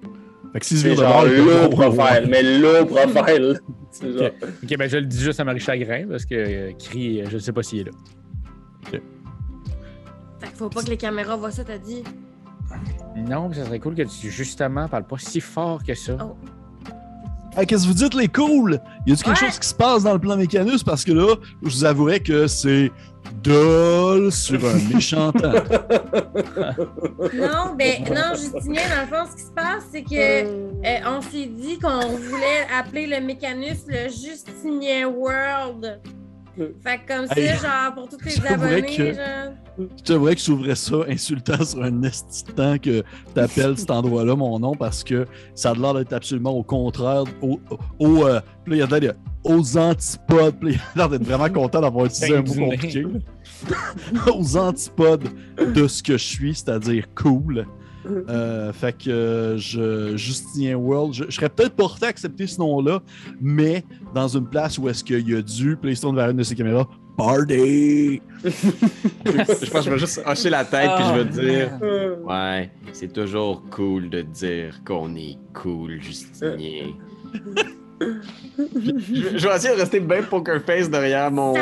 [0.61, 2.61] que se C'est virent de genre bord, le profile, mais le
[4.19, 4.31] genre-
[4.63, 7.39] Ok, ben je le dis juste à Marie Chagrin parce que euh, Kri, euh, je
[7.39, 7.91] sais pas s'il est là.
[8.91, 12.03] Fait qu'il faut pas que les caméras voient ça, t'as dit.
[13.17, 16.17] Non, mais ça serait cool que tu, justement, parles pas si fort que ça.
[16.21, 16.37] Oh.
[17.57, 18.81] Hey, qu'est-ce que vous dites, les cools?
[19.07, 19.47] Y a-tu quelque Ouais.
[19.51, 20.83] chose qui se passe dans le plan Mécanus?
[20.83, 22.91] Parce que là, je vous avouerais que c'est
[23.43, 25.33] dol sur un méchant.
[27.35, 31.21] Non, ben non, Justinien, dans le fond, ce qui se passe, c'est que euh, on
[31.21, 36.01] s'est dit qu'on voulait appeler le mécanus le Justinien World.
[36.57, 39.53] Fait que comme Hey, ça, genre, pour tous les j'avouerais abonnés, que- genre.
[39.97, 42.01] Je t'avouerais que j'ouvrais ça insultant sur un
[42.55, 43.03] temps que
[43.35, 47.59] t'appelles cet endroit-là mon nom parce que ça a l'air d'être absolument au contraire, au,
[47.99, 51.25] au, euh, puis là, il y a de- aux antipodes, puis il a l'air d'être
[51.25, 53.07] vraiment content d'avoir utilisé un mot compliqué.
[54.35, 55.29] aux antipodes
[55.75, 57.67] de ce que je suis, c'est-à-dire cool.
[58.07, 62.59] Euh, fait que euh, je, Justinien World, je, je serais peut-être porté à accepter ce
[62.59, 63.01] nom-là,
[63.41, 63.85] mais
[64.15, 66.89] dans une place où est-ce qu'il y a du PlayStation vers une de ses caméras,
[67.17, 68.21] party!
[68.45, 72.61] je pense que je vais juste hocher la tête puis je vais Oh, dire man.
[72.61, 76.87] Ouais, c'est toujours cool de dire qu'on est cool, Justinien.
[78.01, 81.55] je, je vais essayer de rester bien poker face derrière mon,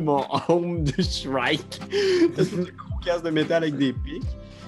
[0.00, 1.80] mon home de Shrike.
[2.36, 4.22] C'est une gros casse de métal avec des pics.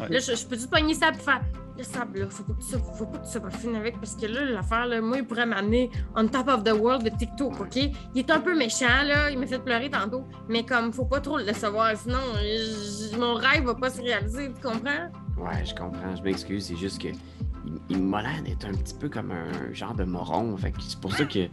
[0.09, 1.41] Là, je, je peux-tu pogner ça pour faire.
[1.79, 3.97] Le sable, là, faut pas que tu, faut pas que tu sois pas fine avec
[3.99, 7.09] parce que là, l'affaire, là, moi, il pourrait m'amener on top of the world de
[7.17, 7.77] TikTok, OK?
[7.77, 11.21] Il est un peu méchant, là, il m'a fait pleurer tantôt, mais comme, faut pas
[11.21, 15.11] trop le savoir, sinon, je- mon rêve va pas se réaliser, tu comprends?
[15.39, 18.95] Ouais, je comprends, je m'excuse, c'est juste que il, il m'a l'air d'être un petit
[18.95, 20.55] peu comme un genre de moron.
[20.59, 21.49] Fait que c'est pour ça que.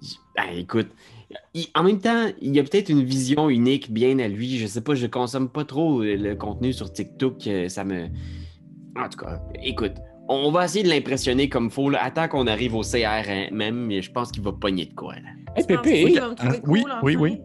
[0.00, 0.88] j- Ben, écoute,
[1.54, 4.58] il- en même temps, il y a peut-être une vision unique bien à lui.
[4.58, 7.46] Je sais pas, je consomme pas trop le contenu sur TikTok.
[7.46, 8.06] euh, Ça me.
[8.96, 9.92] En tout cas, écoute,
[10.28, 11.90] on va essayer de l'impressionner comme faut.
[11.90, 12.02] Là.
[12.04, 15.14] Attends qu'on arrive au CRM, mais je pense qu'il va pogner de quoi.
[15.14, 15.30] Là.
[15.56, 16.30] Hey, Pépé, Ah,
[16.66, 17.22] oui, cool, oui, enfin?
[17.22, 17.40] oui.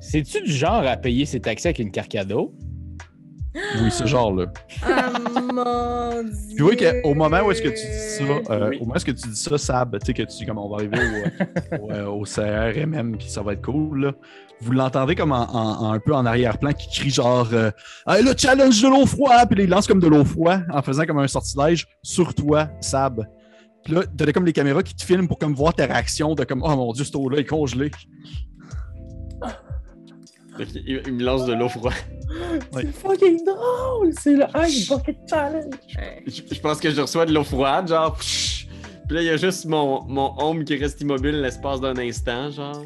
[0.00, 2.54] c'est-tu du genre à payer ses taxis avec une carte cadeau?
[3.54, 4.46] Oui, ce genre-là.
[4.82, 5.10] Ah,
[5.52, 6.30] mon Dieu!
[6.56, 7.80] Tu vois qu'au moment où est-ce que tu dis
[8.46, 8.76] ça, euh, Oui.
[8.76, 10.58] au moment où est-ce que tu dis ça, Sab, tu sais que tu dis comme
[10.58, 14.12] on va arriver au, au, euh, au CRMM puis ça va être cool, là.
[14.60, 17.70] vous l'entendez comme en, en- en- un peu en arrière-plan qui crie genre euh,
[18.06, 20.82] Hey, le challenge de l'eau froide, puis là, il lance comme de l'eau froide en
[20.82, 23.26] faisant comme un sortilège sur toi, Sab.
[23.84, 26.44] Puis là, t'as comme les caméras qui te filment pour comme voir ta réaction de
[26.44, 27.90] comme Oh mon dieu, cette eau-là est congelée.
[30.56, 31.94] Fait qu'il- Il, il me lance de l'eau froide.
[32.74, 32.82] Ouais.
[32.82, 34.12] C'est fucking drôle!
[34.18, 35.74] C'est le Ice Bucket Challenge!
[36.26, 38.14] Je, je pense que je reçois de l'eau froide, genre.
[38.14, 38.66] pfff.
[39.06, 42.50] Puis là, il y a juste mon, mon home qui reste immobile l'espace d'un instant,
[42.50, 42.82] genre.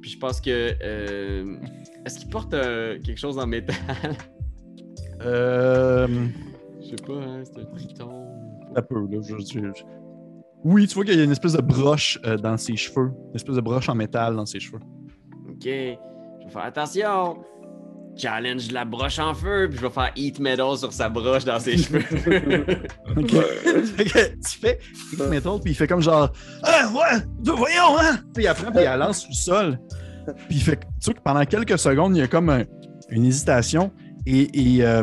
[0.00, 0.74] Puis je pense que.
[0.82, 1.56] euh,
[2.06, 3.76] Est-ce qu'il porte euh, quelque chose en métal?
[5.22, 6.06] Euh.
[6.82, 8.26] Je sais pas, hein, c'est un triton.
[8.74, 9.18] Un peu, là.
[9.22, 9.84] je- je- je-
[10.64, 13.10] Oui, tu vois qu'il y a une espèce de broche euh, dans ses cheveux.
[13.30, 14.78] Une espèce de broche en métal dans ses cheveux.
[15.48, 15.68] Ok, je
[16.44, 17.38] vais faire attention.
[18.16, 21.44] Challenge de la broche en feu, puis je vais faire Eat Metal sur sa broche
[21.44, 22.00] dans ses cheveux.
[23.16, 23.30] Ok.
[23.30, 24.78] Fait que tu fais
[25.12, 26.30] Heat Metal, puis il fait comme genre
[26.62, 28.18] Ah, ouais, de- voyons, hein!
[28.34, 29.78] Puis après, puis il la lance sur le sol.
[30.48, 32.64] Puis il fait, tu vois que pendant quelques secondes, il y a comme un-
[33.10, 33.90] une hésitation
[34.26, 35.02] et, et, euh,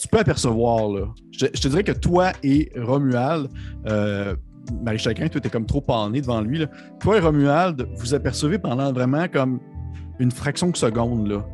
[0.00, 1.06] tu peux apercevoir, là.
[1.32, 3.48] Je, je te dirais que toi et Romuald,
[3.86, 4.36] euh,
[4.84, 6.66] Marie Chagrin, toi, t'es comme trop pané devant lui, là.
[7.00, 9.58] Toi et Romuald, vous apercevez pendant vraiment comme
[10.18, 11.44] une fraction de seconde, là,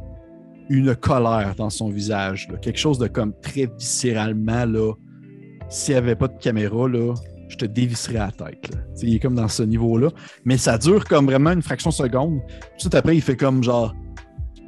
[0.69, 4.93] une colère dans son visage, quelque chose de comme très viscéralement, là.
[5.69, 7.15] S'il n'y avait pas de caméra, là,
[7.49, 8.71] je te dévisserais la tête.
[9.03, 10.09] Il est comme dans ce niveau-là.
[10.45, 12.41] Mais ça dure comme vraiment une fraction de seconde.
[12.79, 13.95] Tout après, il fait comme genre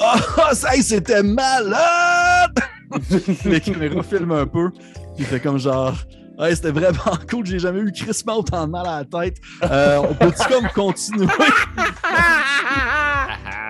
[0.00, 2.54] Ah, ça, c'était malade!
[3.44, 4.70] Les caméras filment un peu.
[5.18, 5.94] Il fait comme genre
[6.38, 9.36] Ouais, c'était vraiment cool, j'ai jamais eu crissement autant de mal à la tête.
[9.62, 11.26] Euh, on peut-tu comme continuer?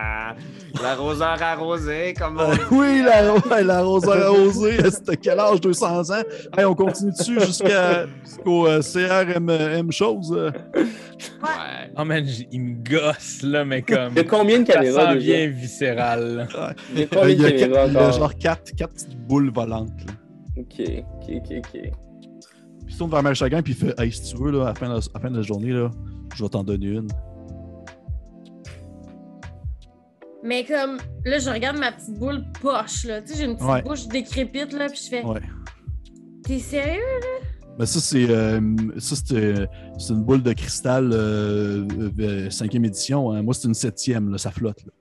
[0.82, 3.22] L'arroseur arrosé, comme on oui, la,
[3.62, 5.60] l'arroseur arrosé, c'était quel âge?
[5.60, 6.22] 200 ans?
[6.56, 10.32] Hey, on continue dessus jusqu'à, jusqu'au euh, CRM chose.
[10.36, 10.50] euh.
[10.76, 11.90] Ouais.
[11.96, 14.10] Oh man, il me gosse là, mais comme.
[14.12, 15.32] Il y a combien de Ça caméras sent déjà?
[15.36, 16.36] bien viscéral.
[16.52, 16.74] là.
[16.92, 18.12] Il y a combien il y a, de quatre- caméras il y a encore?
[18.18, 19.90] genre quatre, quatre petites boules volantes.
[20.06, 20.12] là.
[20.58, 21.70] Ok, ok, ok, ok.
[21.72, 21.90] Puis
[22.94, 24.74] il tourne vers Mère Chagrin puis il fait Hey, si tu veux, là, à la
[24.74, 25.90] fin de la, à la fin de la journée, là,
[26.34, 27.08] je vais t'en donner une.
[30.44, 33.22] Mais comme, là, je regarde ma petite boule poche, là.
[33.22, 33.82] Tu sais, j'ai une petite Ouais.
[33.82, 35.40] bouche décrépite, là, puis je fais, Ouais.
[36.44, 37.00] t'es sérieux?
[37.78, 38.60] Ben ça, c'est euh,
[38.98, 39.66] ça, c'est, euh,
[40.10, 41.84] une boule de cristal euh,
[42.20, 43.32] euh, cinquième édition.
[43.32, 43.42] hein.
[43.42, 44.84] Moi, c'est une septième, là, ça flotte.
[44.84, 44.92] là.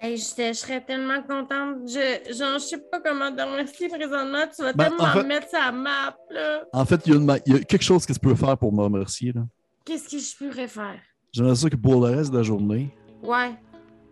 [0.00, 1.88] Hey, je serais tellement contente.
[1.88, 4.44] Je, genre, je sais pas comment te remercier présentement.
[4.54, 6.64] Tu vas Ben, tellement en fait- mettre sa map, là.
[6.74, 8.34] En fait, il y, a une ma- il y a quelque chose que tu peux
[8.34, 9.32] faire pour me remercier.
[9.32, 9.42] là.
[9.86, 11.00] Qu'est-ce que je pourrais faire?
[11.32, 12.94] J'aimerais ça que pour le reste de la journée,
[13.24, 13.54] Ouais.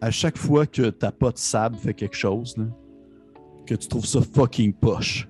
[0.00, 2.64] à chaque fois que ta pote sable fait quelque chose, là,
[3.66, 5.28] que tu trouves ça fucking poche.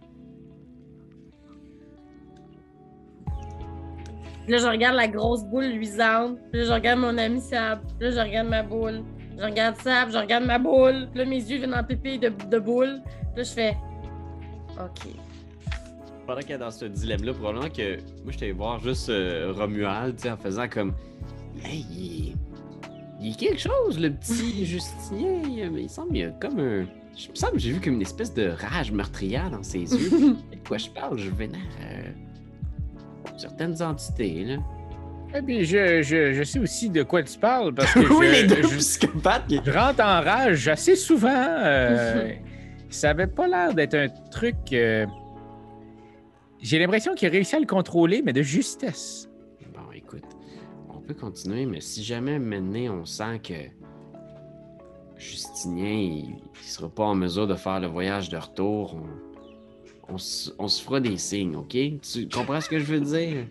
[4.45, 6.39] Puis Là, je regarde la grosse boule luisante.
[6.51, 7.81] Puis là, je regarde mon ami Sab.
[7.99, 9.03] Puis là, je regarde ma boule.
[9.39, 11.09] Je regarde Sab, je regarde ma boule.
[11.11, 13.01] Puis là, mes yeux viennent en pépé de, de boule.
[13.05, 13.77] Puis là, je fais
[14.81, 15.13] OK.
[16.27, 20.23] Pendant qu'il est dans ce dilemme-là, probablement que moi, j'étais voir juste euh, Romuald, tu
[20.23, 20.93] sais, en faisant comme.
[21.65, 22.35] Hey,
[23.23, 25.43] il il est quelque chose, le petit Justinien.
[25.45, 26.87] Il, mais il semble qu'il y a comme un.
[27.17, 30.11] Je me semble que j'ai vu comme une espèce de rage meurtrière dans ses yeux.
[30.11, 31.19] de quoi je parle?
[31.19, 32.03] Je vénère euh,
[33.37, 34.57] certaines entités, là.
[35.35, 38.33] Et puis je, je, je sais aussi de quoi tu parles parce que oui, je,
[38.33, 39.45] les deux je- psychopathes.
[39.49, 41.31] je rentre en rage assez souvent.
[41.35, 42.33] euh,
[42.91, 44.57] ça avait pas l'air d'être un truc.
[44.75, 45.07] euh,
[46.61, 49.29] J'ai l'impression qu'il a réussi à le contrôler, mais de justesse.
[51.07, 53.55] Peut continuer, mais si jamais maintenant on sent que
[55.19, 58.97] Justinien, il, il sera pas en mesure de faire le voyage de retour,
[60.09, 61.71] on, on, se- on se fera des signes, OK?
[61.71, 63.47] Tu comprends ce que je veux dire?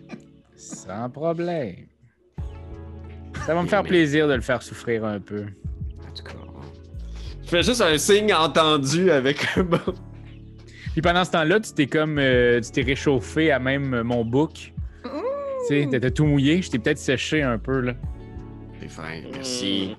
[0.56, 1.86] Sans problème.
[3.46, 5.42] Ça va me faire Mais- plaisir de le faire souffrir un peu.
[5.44, 6.32] En tout cas,
[7.44, 9.78] je fais juste un signe entendu avec un bon.
[10.92, 12.18] Puis pendant ce temps-là, tu t'es comme.
[12.18, 14.72] euh, tu t'es réchauffé à même mon bouc.
[15.62, 16.60] Tu sais, t'étais tout mouillé.
[16.62, 17.92] Je t'ai peut-être séché un peu, là.
[18.80, 19.96] C'est fin, merci.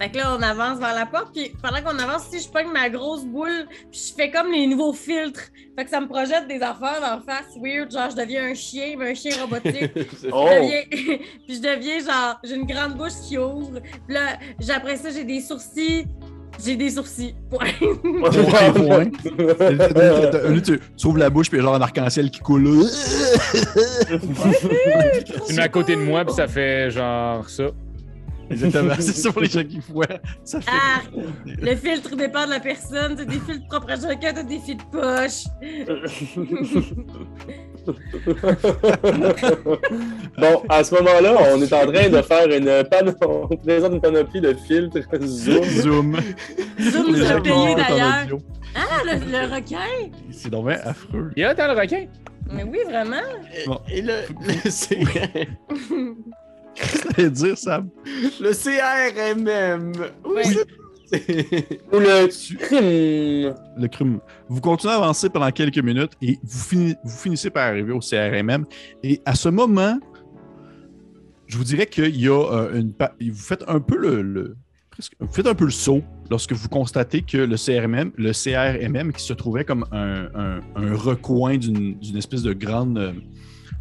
[0.00, 2.70] Fait que là, on avance vers la porte, puis pendant qu'on avance, si je pogne
[2.70, 5.44] ma grosse boule, puis je fais comme les nouveaux filtres.
[5.74, 8.94] Fait que ça me projette des affaires d'en face weird, genre je deviens un chien,
[8.98, 9.90] mais un chien robotique.
[10.32, 10.48] Oh!
[10.50, 13.80] Je deviens- puis je deviens genre, j'ai une grande bouche qui ouvre.
[14.06, 14.38] Puis là,
[14.74, 16.06] après ça, j'ai des sourcils.
[16.64, 17.34] J'ai des sourcils.
[17.50, 17.66] Point.
[17.80, 19.04] Point, point.
[19.38, 22.66] Là, tu, tu ouvres la bouche, puis il y a genre un arc-en-ciel qui coule.
[24.06, 27.64] Tu me mets à côté de moi, puis ça fait genre ça.
[28.50, 28.94] Exactement.
[28.98, 30.06] C'est ça pour les gens qui voient.
[30.44, 30.70] Ça fait.
[30.72, 31.00] Ah,
[31.46, 33.16] le filtre dépend de la personne.
[33.16, 35.44] T'as des filtres propres à chacun, t'as des filtres poche.
[40.38, 44.00] bon, à ce moment-là, on est en train de faire une panoplie, on présente une
[44.00, 45.64] panoplie de filtres zoom.
[45.64, 46.16] Zoom.
[46.80, 48.38] Zoom Les nous a gens payé d'ailleurs.
[48.74, 50.10] Ah, le, le requin?
[50.30, 51.30] C'est donc bien affreux.
[51.36, 52.06] Il y a dans le requin?
[52.52, 53.22] Mais oui, vraiment.
[53.66, 53.80] Bon.
[53.88, 54.12] Et le,
[54.46, 54.70] le,
[57.16, 57.88] J'allais dire, Sam.
[58.40, 59.92] le CRMM.
[60.24, 60.42] Oui,
[61.92, 63.54] Ou le crime.
[63.78, 64.18] Le crime.
[64.48, 68.00] Vous continuez à avancer pendant quelques minutes et vous, fini- vous finissez par arriver au
[68.00, 68.64] CRMM.
[69.04, 69.98] Et à ce moment,
[71.46, 72.92] je vous dirais qu'il y a euh, une.
[73.30, 74.20] Vous faites un peu le.
[74.22, 74.56] le-
[74.90, 79.12] presque- vous faites un peu le saut lorsque vous constatez que le CRMM, le CRMM
[79.12, 83.14] qui se trouvait comme un, un- un recoin d'une d'une espèce de grande.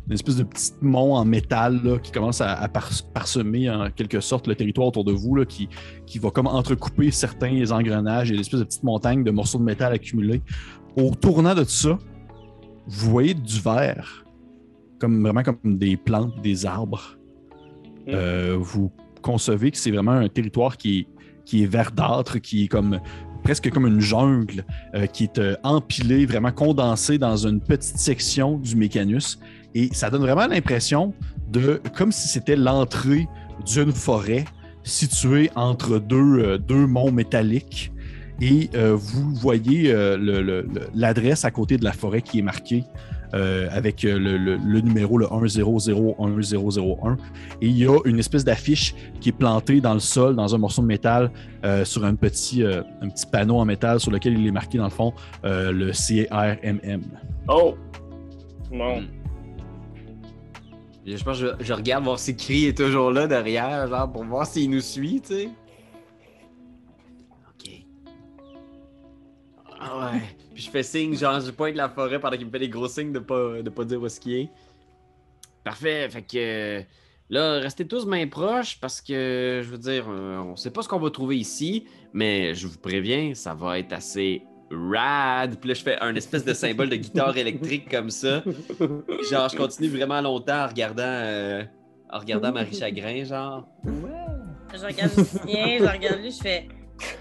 [0.08, 3.90] Une espèce de petit mont en métal là, qui commence à, à pars- parsemer en
[3.90, 5.68] quelque sorte le territoire autour de vous, là, qui,
[6.06, 9.94] qui va comme entrecouper certains engrenages et l'espèce de petite montagne de morceaux de métal
[9.94, 10.42] accumulés.
[10.96, 11.98] Au tournant de tout ça,
[12.88, 14.26] vous voyez du verre,
[15.00, 17.18] comme vraiment comme des plantes, des arbres.
[18.06, 18.12] Mm.
[18.14, 18.92] Euh, vous
[19.22, 21.08] concevez que c'est vraiment un territoire qui est,
[21.46, 23.00] qui est verdâtre, qui est comme
[23.44, 24.66] presque comme une jungle,
[24.96, 29.40] euh, qui est euh, empilé, vraiment condensé dans une petite section du mécanus.
[29.76, 31.14] Et ça donne vraiment l'impression
[31.52, 33.28] de comme si c'était l'entrée
[33.66, 34.46] d'une forêt
[34.84, 37.92] située entre deux, euh, deux monts métalliques.
[38.42, 42.84] Et euh, vous voyez euh, l'adresse à côté de la forêt qui est marquée
[43.70, 47.18] avec le, numéro le 1001001.
[47.60, 50.58] Et il y a une espèce d'affiche qui est plantée dans le sol, dans un
[50.58, 51.30] morceau de métal,
[51.84, 54.90] sur un petit, un petit panneau en métal sur lequel il est marqué, dans le
[54.90, 55.12] fond,
[55.44, 57.02] le CRMM.
[57.50, 57.76] Oh!
[58.72, 59.04] Bon.
[61.06, 64.24] Je pense que je, je regarde voir si Cri est toujours là derrière, genre pour
[64.24, 65.50] voir s'il nous suit, tu sais.
[67.48, 67.72] Ok.
[69.80, 70.22] Ah ouais.
[70.54, 72.88] Puis je fais signe, genre je pointe la forêt pendant qu'il me fait des gros
[72.88, 74.50] signes de pas, de pas dire où est-ce qu'il est.
[75.64, 76.10] Parfait.
[76.10, 76.84] Fait que
[77.30, 80.88] là, restez tous main proches parce que je veux dire, euh, on sait pas ce
[80.88, 84.44] qu'on va trouver ici, mais je vous préviens, ça va être assez
[84.76, 85.56] rad.
[85.60, 88.44] Puis là, je fais un espèce de symbole de guitare électrique comme ça.
[89.30, 91.64] Genre, je continue vraiment longtemps en regardant, euh,
[92.12, 93.68] en regardant Marie Chagrin, genre.
[93.84, 96.68] Je regarde Lucien, je regarde lui, je fais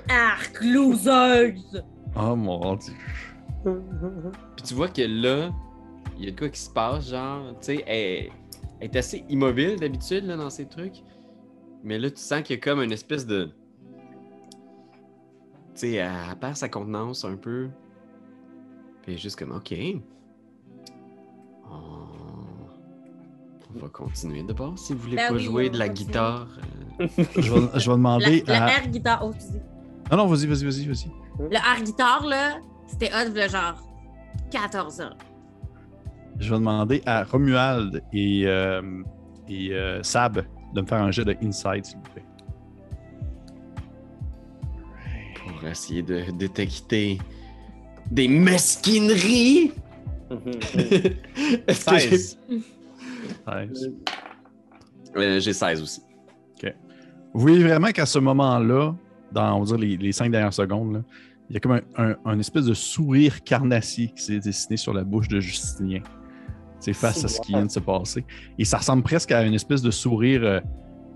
[0.09, 1.83] Arc loseuse!
[2.17, 2.95] Oh mon dieu.
[4.57, 5.51] Puis tu vois que là,
[6.19, 8.31] il y a de quoi qui se passe, genre, tu sais, elle,
[8.81, 11.03] elle est assez immobile d'habitude là, dans ces trucs.
[11.83, 13.51] Mais là, tu sens qu'il y a comme une espèce de.
[15.75, 17.69] Tu sais, elle perd sa contenance un peu.
[19.03, 19.75] Puis elle est juste comme, OK.
[21.71, 21.75] On,
[23.75, 26.07] on va continuer d'abord si vous voulez Ben pas oui, jouer de la continuer.
[26.09, 26.47] guitare.
[27.01, 27.07] euh,
[27.37, 28.71] Je vais, je vais La, demander la à.
[28.71, 29.61] air guitare, oh, excusez.
[30.11, 31.11] Ah non, vas-y, vas-y, vas-y, vas-y.
[31.41, 33.83] Le air guitare, là, c'était hot, le genre
[34.51, 35.11] 14 ans.
[36.39, 39.03] Je vais demander à Romuald et, euh,
[39.49, 42.25] et euh, Sab de me faire un jet de inside, s'il vous plaît.
[45.65, 47.19] Pour essayer de détecter
[48.11, 49.73] des mesquineries.
[51.67, 52.39] Est-ce que j'ai- 16.
[53.49, 53.93] 16.
[55.17, 56.01] Euh, j'ai 16 aussi.
[57.37, 58.95] Vous voyez vraiment qu'à ce moment-là,
[59.33, 61.01] dans on va dire, les, les cinq dernières secondes, là,
[61.51, 64.93] il y a comme un, un- un espèce de sourire carnassier qui s'est dessiné sur
[64.95, 66.01] la bouche de Justinien.
[66.79, 68.25] C'est face à ce qui vient de se passer.
[68.59, 70.61] Et ça ressemble presque à une espèce de sourire, euh,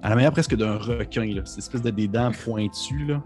[0.03, 1.25] à la manière presque d'un requin.
[1.27, 1.43] Là.
[1.45, 3.07] C'est une espèce de des dents pointues.
[3.07, 3.23] Là.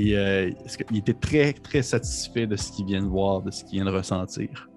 [0.00, 0.48] Et euh,
[0.92, 3.90] il était très, très satisfait de ce qu'il vient de voir, de ce qu'il vient
[3.90, 4.68] de ressentir.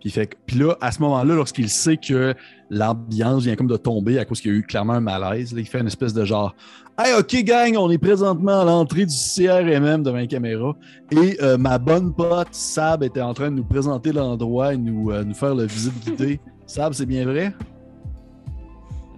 [0.00, 2.34] Puis, fait, que- puis là, à ce moment-là, lorsqu'il sait que
[2.68, 5.60] l'ambiance vient comme de tomber à cause qu'il y a eu clairement un malaise, là,
[5.60, 6.56] il fait une espèce de genre
[6.98, 10.74] Hey, OK, gang, on est présentement à l'entrée du CRMM devant la caméra.
[11.12, 15.12] Et euh, ma bonne pote Sab était en train de nous présenter l'endroit et nous,
[15.12, 16.40] euh, nous faire la visite guidée.
[16.66, 17.54] Sab, c'est bien vrai?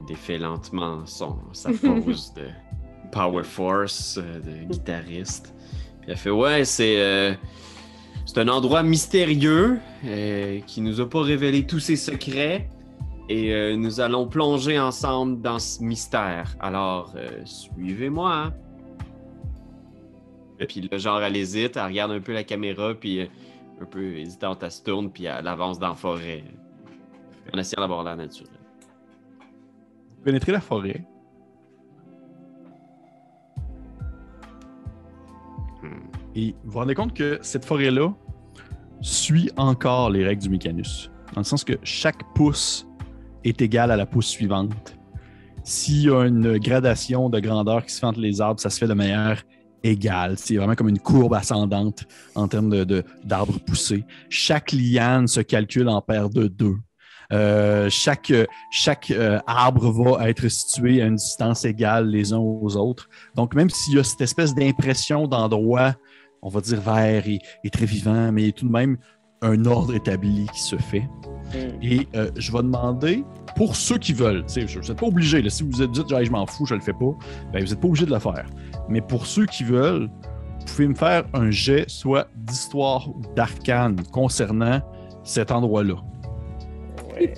[0.06, 2.42] défait lentement son, sa pose de
[3.14, 5.54] Power Force euh, de guitariste.
[6.00, 7.32] Puis elle fait Ouais, c'est euh,
[8.26, 12.68] c'est un endroit mystérieux euh, qui nous a pas révélé tous ses secrets.
[13.28, 16.56] Et euh, nous allons plonger ensemble dans ce mystère.
[16.60, 18.34] Alors, suivez-moi.
[18.34, 18.52] hein.
[20.68, 23.28] Puis là, genre, elle hésite, elle regarde un peu la caméra, puis
[23.80, 26.44] un peu hésitante, elle se tourne, puis elle avance dans la forêt.
[27.52, 28.50] En essayant d'avoir l'air naturel.
[30.16, 31.04] Vous pénétrez la forêt.
[36.36, 38.12] Et vous vous rendez compte que cette forêt-là
[39.00, 41.10] suit encore les règles du mécanus.
[41.34, 42.86] Dans le sens que chaque pouce
[43.44, 44.96] est égal à la pouce suivante.
[45.62, 48.78] S'il y a une gradation de grandeur qui se fait entre les arbres, ça se
[48.78, 49.42] fait de manière
[49.82, 50.36] égale.
[50.38, 54.04] C'est vraiment comme une courbe ascendante en termes de- de- d'arbres poussés.
[54.28, 56.76] Chaque liane se calcule en paire de deux.
[57.32, 58.32] Euh, chaque
[58.70, 63.08] chaque euh, arbre va être situé à une distance égale les uns aux autres.
[63.34, 65.94] Donc, même s'il y a cette espèce d'impression d'endroit,
[66.44, 68.98] on va dire vert et, et très vivant, mais il y a tout de même
[69.42, 71.08] un ordre établi qui se fait.
[71.52, 71.82] Hmm.
[71.82, 73.24] Et euh, je vais demander,
[73.56, 76.30] pour ceux qui veulent, vous n'êtes pas obligé, là, si vous êtes dit, Genre, je
[76.30, 77.14] m'en fous, je le fais pas,
[77.52, 78.46] ben, vous n'êtes pas obligé de le faire.
[78.88, 80.08] Mais pour ceux qui veulent,
[80.60, 84.80] vous pouvez me faire un jet, soit d'histoire ou d'arcane concernant
[85.22, 85.96] cet endroit-là.
[87.14, 87.34] Ouais.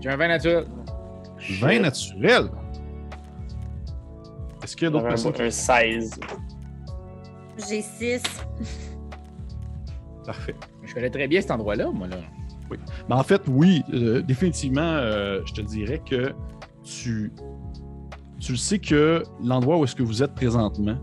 [0.00, 0.66] J'ai un vin naturel.
[1.60, 2.50] Vin naturel?
[4.62, 6.20] Est-ce qu'il y a d'autres personnes un 16.
[7.68, 8.22] J'ai 6.
[10.24, 10.54] Parfait.
[10.84, 12.16] Je connais très bien cet endroit-là, moi, là.
[13.08, 16.32] Mais en fait, oui, euh, définitivement, euh, je te dirais que
[16.84, 17.32] tu,
[18.38, 20.96] tu le sais que l'endroit où est-ce que vous êtes présentement,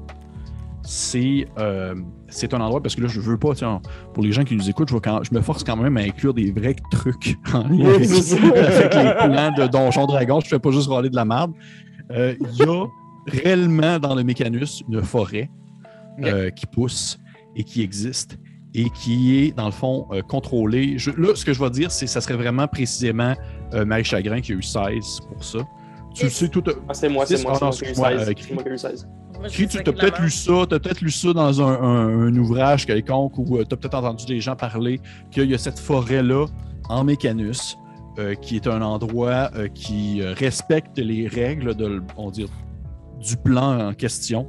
[0.83, 1.95] c'est euh,
[2.27, 3.81] c'est un endroit, parce que là, je veux pas, tiens,
[4.13, 6.01] pour les gens qui nous écoutent, je, vais quand- je me force quand même à
[6.01, 10.39] inclure des vrais trucs en lien Oui, avec, avec les plans de Donjon Dragon.
[10.41, 11.53] Je fais pas juste râler de la merde.
[12.11, 12.85] Euh, Il y a
[13.25, 15.49] réellement dans le mécanus une forêt
[16.23, 17.17] euh, qui pousse
[17.55, 18.37] et qui existe
[18.73, 20.97] et qui est, dans le fond, euh, contrôlée.
[20.97, 23.33] Je- là, ce que je vais dire, c'est que ça serait vraiment précisément
[23.73, 25.59] euh, Marie Chagrin qui a eu 16 pour ça.
[26.13, 26.63] Tu le sais tout.
[26.87, 28.29] Ah, c'est moi, c'est Six, moi, ah c'est moi qui ai eu excuse-moi, 16.
[28.49, 29.07] euh, moi qui ai eu 16.
[29.49, 32.35] Cri, tu as peut-être lu ça, tu as peut-être lu ça dans un, un- un
[32.37, 34.99] ouvrage quelconque ou tu as peut-être entendu des gens parler
[35.31, 36.45] qu'il y a cette forêt-là
[36.89, 37.77] en Mécanus,
[38.17, 42.45] euh, qui est un endroit euh, qui respecte les règles de, on dit,
[43.21, 44.47] du plan en question,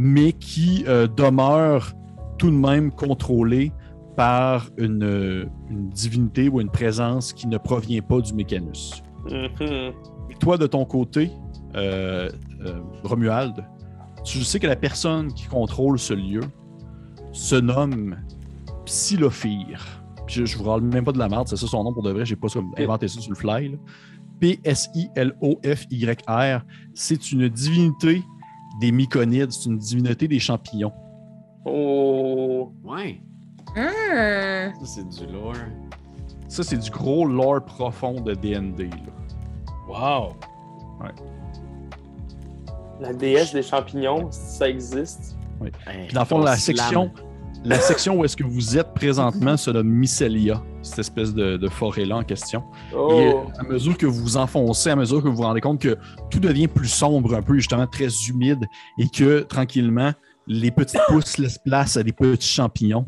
[0.00, 1.92] mais qui euh, demeure
[2.38, 3.72] tout de même contrôlé
[4.16, 9.02] par une, euh, une divinité ou une présence qui ne provient pas du Mécanus.
[9.28, 9.92] Mhm.
[10.38, 11.32] Toi, de ton côté,
[11.74, 12.30] euh,
[12.64, 13.64] euh, Romuald,
[14.24, 16.42] tu sais que la personne qui contrôle ce lieu
[17.32, 18.18] se nomme
[18.86, 20.00] Psylophire.
[20.28, 22.12] Je, je vous râle même pas de la merde, c'est ça son nom pour de
[22.12, 22.46] vrai, j'ai pas
[22.78, 23.70] inventé ça sur le fly.
[23.70, 23.78] là.
[24.38, 25.40] P-S-I-L-O-F-Y-R.
[26.94, 28.22] C'est une divinité
[28.80, 30.92] des myconides, c'est une divinité des champignons.
[31.64, 32.72] Oh.
[32.84, 33.20] Ouais,
[33.76, 35.54] Ah, ça c'est du lore.
[36.48, 38.88] Ça, c'est du gros lore profond de DND.
[39.86, 40.32] Wow!
[43.00, 45.36] La déesse des champignons, ça existe.
[45.86, 47.10] Hey, Puis dans le fond, on la section,
[47.64, 51.68] la section où est-ce que vous êtes présentement se nomme Mycelia, cette espèce de, de
[51.68, 52.64] forêt-là en question.
[52.92, 52.94] Et
[53.32, 53.46] Oh.
[53.58, 55.96] à mesure que vous vous enfoncez, à mesure que vous vous rendez compte que
[56.30, 58.64] tout devient plus sombre, un peu justement très humide,
[58.98, 60.12] et que tranquillement,
[60.46, 63.06] les petites pousses laissent place à des petits champignons,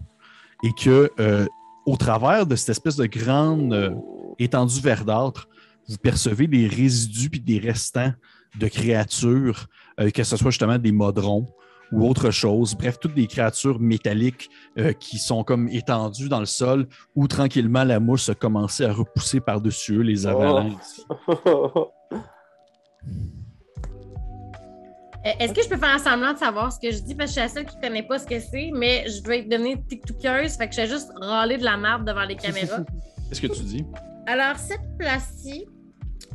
[0.63, 1.47] et que euh,
[1.87, 3.91] au travers de cette espèce de grande euh,
[4.39, 5.49] étendue verdâtre,
[5.89, 8.13] vous percevez des résidus puis des restants
[8.59, 9.67] de créatures,
[9.99, 11.47] euh, que ce soit justement des modrons
[11.93, 12.75] ou autre chose.
[12.75, 17.85] Bref, toutes des créatures métalliques euh, qui sont comme étendues dans le sol où tranquillement
[17.85, 20.69] la mousse a commencé à repousser par-dessus eux, les avalant.
[20.69, 21.05] ici.
[25.27, 27.15] Euh, Est-ce que je peux faire un semblant de savoir ce que je dis?
[27.15, 29.23] Parce que je suis la seule qui ne connaît pas ce que c'est, mais je
[29.23, 32.81] veux devenir TikTokeuse, fait que je vais juste râler de la merde devant les caméras.
[33.29, 33.85] Qu'est-ce que tu dis?
[34.27, 35.67] Alors, cette place-ci,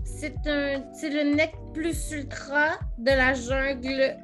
[0.04, 4.18] c'est un, c'est le nec plus ultra de la jungle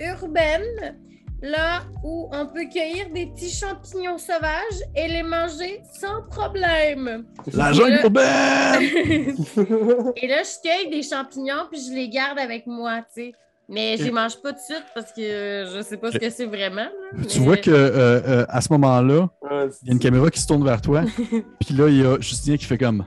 [0.00, 0.96] urbaine.
[1.40, 7.24] là où on peut cueillir des petits champignons sauvages et les manger sans problème.
[7.52, 8.82] La jungle urbaine!
[10.16, 13.32] et là, je cueille des champignons puis je les garde avec moi, tu sais.
[13.70, 16.30] Mais je les mange pas tout de suite parce que je sais pas ce que
[16.30, 16.76] c'est vraiment.
[17.12, 19.98] là, Tu mais- vois que euh, euh, à ce moment-là, Ouais, il y a une
[19.98, 21.02] caméra qui se tourne vers toi.
[21.60, 23.04] Puis là, il y a Justin qui fait comme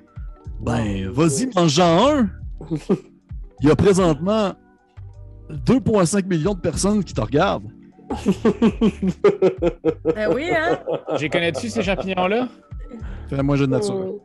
[0.61, 2.29] Ben, vas-y, mange-en un.
[3.59, 4.53] Il y a présentement
[5.51, 7.69] 2,5 millions de personnes qui te regardent.
[10.15, 10.79] Ben oui, hein?
[11.17, 12.47] J'ai connais-tu ces champignons-là?
[13.29, 14.15] Fais-moi jeu de nature.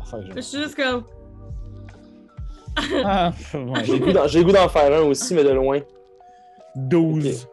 [0.00, 1.04] Enfin, Je je- suis juste comme.
[3.04, 3.32] Ah.
[3.84, 5.80] J'ai le goût d'en- j'ai le goût d'en faire un aussi, mais de loin.
[6.76, 7.48] 12.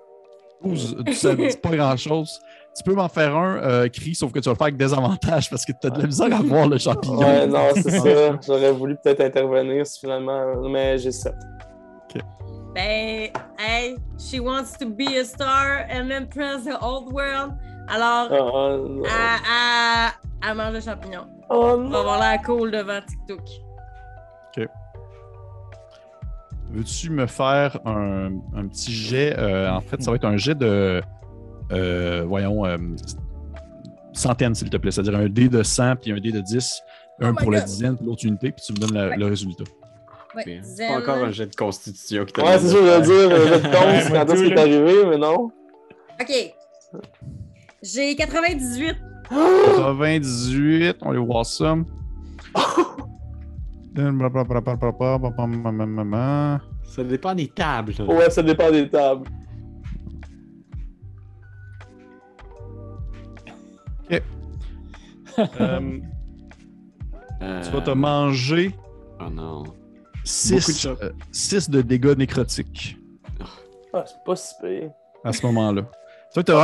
[0.64, 2.40] 12, tu sais, c'est pas grand-chose.
[2.78, 4.94] Tu peux m'en faire un, euh, cri, sauf que tu vas le faire avec des
[4.94, 7.18] avantages parce que tu as de la misère à voir le champignon.
[7.20, 8.40] Ouais, non, c'est ça.
[8.46, 11.34] J'aurais voulu peut-être intervenir si finalement, mais j'ai 7.
[12.76, 17.54] Ben, hey, she wants to be a star and impress the old world.
[17.88, 19.04] Alors, Oh, non.
[19.06, 20.12] elle, elle,
[20.52, 21.26] elle mange des champignons.
[21.50, 23.40] Oh, On va avoir l'air cool devant TikTok.
[26.70, 29.34] Veux-tu me faire un, un petit jet?
[29.40, 31.02] euh, en fait, ça va être un jet de.
[31.72, 32.66] Euh, voyons.
[32.66, 32.78] euh,
[34.14, 34.90] centaines, s'il te plaît.
[34.92, 36.82] C'est-à-dire un dé de 100 puis un dé de 10.
[37.22, 37.68] Un Oh pour la God.
[37.68, 39.18] dizaine, puis l'autre unité, puis tu me donnes la- Ouais.
[39.18, 39.64] le résultat.
[40.36, 43.02] Ouais, C'est pas encore un jet de constitution qui t'a Ouais, c'est ça, je veux
[43.02, 44.56] dire, euh, votre Ouais, compte, moi quand est-ce tout, que là.
[44.56, 45.52] c'est arrivé, mais non.
[46.22, 46.54] OK.
[47.84, 48.96] J'ai 98.
[49.30, 51.76] 98, on va voir ça.
[56.84, 57.94] Ça dépend des tables.
[58.00, 58.06] là.
[58.06, 59.28] Ouais, ça dépend des tables.
[64.12, 66.00] Euh,
[67.40, 68.76] Euh, tu vas te manger
[69.20, 69.64] Oh non.
[70.24, 71.70] 6 de choc.
[71.70, 72.98] de dégâts nécrotiques
[73.94, 74.90] Ah, c'est pas si pire.
[75.24, 75.84] à ce moment-là.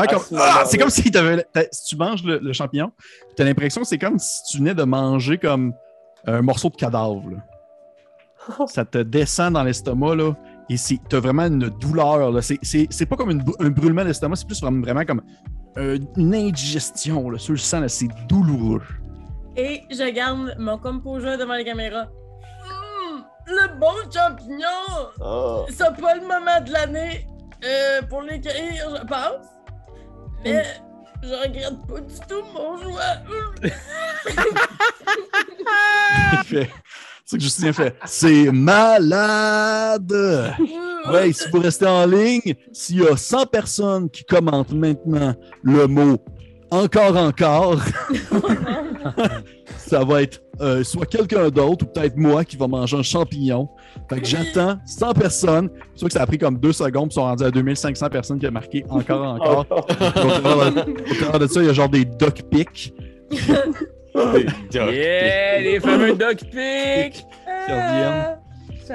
[0.07, 2.91] Comme- ce Ah, c'est comme si, t'avais- t'as- si tu manges le, le champignon,
[3.35, 5.73] tu as l'impression que c'est comme si tu venais de manger comme
[6.25, 7.29] un morceau de cadavre.
[7.29, 7.37] là.
[8.67, 10.33] Ça te descend dans l'estomac là,
[10.69, 12.31] et tu as vraiment une douleur.
[12.31, 12.41] là.
[12.41, 15.21] C'est- C'est c'est pas comme une un brûlement d'estomac, c'est plus vraiment, vraiment comme
[15.77, 17.29] euh, une indigestion.
[17.29, 18.81] Là, sur le sang, là, c'est douloureux.
[19.55, 22.07] Et je garde mon composure devant les caméras.
[22.65, 25.11] Hum, le bon champignon!
[25.21, 25.65] Ah.
[25.69, 27.27] C'est pas le moment de l'année
[27.63, 29.45] euh, pour les cueillir, je pense.
[30.43, 30.63] Mais
[31.21, 33.17] je regrette pas du tout mon choix.
[36.33, 36.69] Il fait-
[37.33, 40.13] C'est que Justin fait C'est malade!
[41.11, 45.87] Ouais, si vous restez en ligne, s'il y a 100 personnes qui commentent maintenant le
[45.87, 46.19] mot
[46.69, 47.79] encore, encore,
[49.77, 53.67] ça va être euh, soit quelqu'un d'autre ou peut-être moi qui va manger un champignon.
[54.09, 55.69] Fait que j'attends 100 personnes.
[55.93, 58.09] C'est sûr que ça a pris comme deux secondes, puis ils sont rendus à 2500
[58.09, 59.65] personnes qui ont marqué encore, encore.
[59.79, 62.93] Au travers de, au travers de ça, il y a genre des duck pics
[64.73, 67.25] Yeah, les fameux dog pics!
[67.65, 68.39] qui reviennent.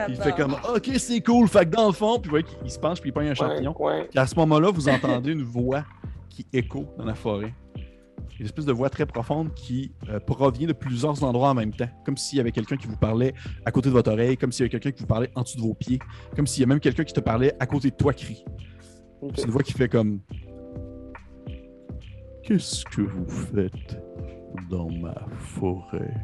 [0.09, 1.49] Il fait comme OK, c'est cool.
[1.49, 3.35] Fait que dans le fond, puis vous voyez qu'il se penche puis il pogne un
[3.35, 3.75] champignon.
[3.75, 5.85] Puis à ce moment-là, vous entendez une voix
[6.29, 7.55] qui écho dans la forêt.
[8.39, 11.89] Une espèce de voix très profonde qui euh, provient de plusieurs endroits en même temps.
[12.05, 13.35] Comme s'il y avait quelqu'un qui vous parlait
[13.66, 15.57] à côté de votre oreille, comme s'il y avait quelqu'un qui vous parlait en dessous
[15.57, 15.99] de vos pieds,
[16.37, 18.45] comme s'il y a même quelqu'un qui te parlait à côté de toi crie.
[19.23, 19.33] Ok.
[19.35, 20.21] C'est une voix qui fait comme
[22.45, 24.01] Qu'est-ce que vous faites
[24.71, 26.15] dans ma forêt?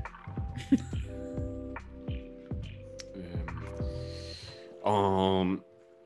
[3.17, 3.23] Euh,
[4.85, 5.59] on,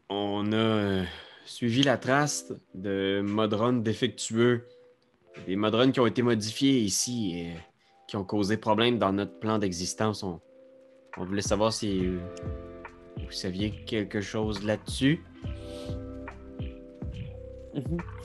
[0.08, 1.04] on a euh,
[1.44, 4.66] suivi la trace de modrons défectueux.
[5.46, 7.52] Des modrons qui ont été modifiés ici et
[8.08, 10.22] qui ont causé problème dans notre plan d'existence.
[10.22, 10.40] On,
[11.16, 12.18] on voulait savoir si euh,
[13.16, 15.24] vous saviez quelque chose là-dessus.
[17.74, 17.98] Mhm.
[18.00, 18.17] Je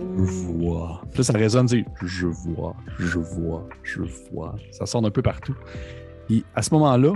[0.00, 1.02] vois.
[1.10, 4.54] Puis là, ça résonne, c'est je vois, je vois, je vois.
[4.70, 5.54] Ça sort d'un peu partout.
[6.30, 7.12] Et à ce moment-là,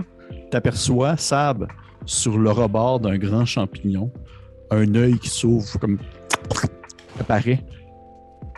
[0.50, 1.66] tu aperçois Sab
[2.06, 4.10] sur le rebord d'un grand champignon,
[4.70, 5.98] un œil qui s'ouvre comme
[7.20, 7.64] apparaît,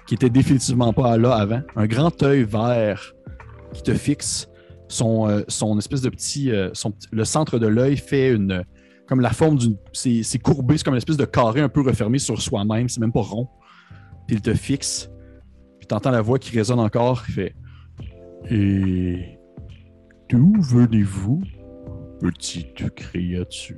[0.06, 1.62] qui était définitivement pas là avant.
[1.76, 3.14] Un grand œil vert
[3.72, 4.48] qui te fixe.
[4.88, 6.50] Son, euh, son espèce de petit.
[6.50, 8.62] euh, petit- le centre de l'œil fait une.
[9.08, 9.76] Comme la forme d'une.
[9.92, 12.88] C'est courbé, c'est comme une espèce de carré un peu refermé sur soi-même.
[12.90, 13.48] C'est même pas rond.
[14.26, 15.10] Puis il te fixe.
[15.78, 17.24] Puis tu entends la voix qui résonne encore.
[17.28, 17.54] Il fait
[18.50, 19.38] Et
[20.28, 21.42] d'où venez-vous,
[22.20, 23.76] petite créature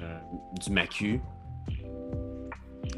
[0.00, 0.18] Euh,
[0.64, 1.20] du macu.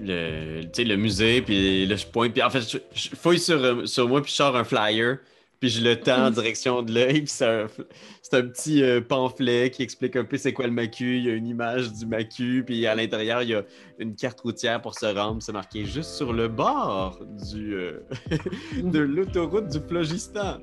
[0.01, 2.33] Le, le musée, puis là, je pointe.
[2.33, 5.19] Puis en fait, je, je fouille sur, euh, sur moi, puis je sors un flyer.
[5.65, 9.83] Puis je le tends en direction de l'œil, puis c'est un, petit euh, pamphlet qui
[9.83, 11.17] explique un peu c'est quoi le macu.
[11.17, 13.63] Il y a une image du macu, puis à l'intérieur, il y a
[13.99, 15.41] une carte routière pour se rendre.
[15.41, 17.19] C'est marqué juste sur le bord
[17.51, 18.01] du, euh,
[18.83, 20.59] de l'autoroute du Phlogistan.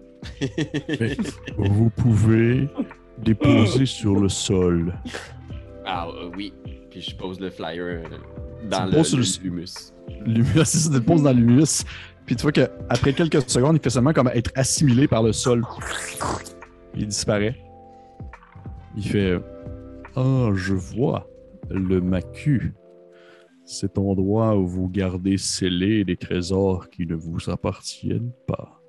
[1.58, 2.70] Vous pouvez
[3.18, 4.94] déposer sur le sol.
[5.84, 6.54] Ah euh, oui,
[6.92, 8.04] puis je pose le flyer
[8.70, 9.94] dans Tu le, le le- humus.
[10.28, 11.84] L'humus, c'est ça, tu le poses dans l'humus.
[12.26, 15.64] Puis tu vois qu'après quelques secondes, il fait seulement comme être assimilé par le sol.
[16.96, 17.56] Il disparaît.
[18.96, 19.40] Il fait
[20.16, 21.28] Ah, je vois
[21.70, 22.74] le macu.
[23.66, 28.82] Cet endroit où vous gardez scellés des trésors qui ne vous appartiennent pas.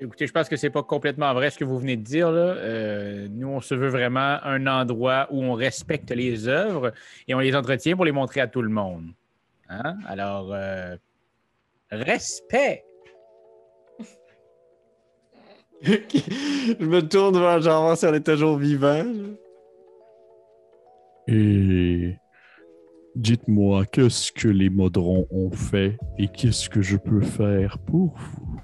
[0.00, 2.30] Écoutez, je pense que c'est pas complètement vrai ce que vous venez de dire.
[2.30, 2.40] Là.
[2.40, 6.92] Euh, nous, on se veut vraiment un endroit où on respecte les œuvres
[7.26, 9.08] et on les entretient pour les montrer à tout le monde.
[9.68, 9.96] Hein?
[10.06, 10.96] Alors, euh,
[11.90, 12.84] respect.
[15.82, 19.04] je me tourne vers voir si on est toujours vivant.
[21.28, 22.16] Et
[23.14, 28.60] dites-moi, qu'est-ce que les modrons ont fait et qu'est-ce que je peux faire pour vous?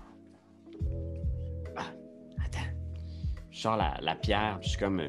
[1.77, 2.70] Attends.
[3.51, 5.01] Je sors la, la pierre, puis je suis comme.
[5.01, 5.09] euh,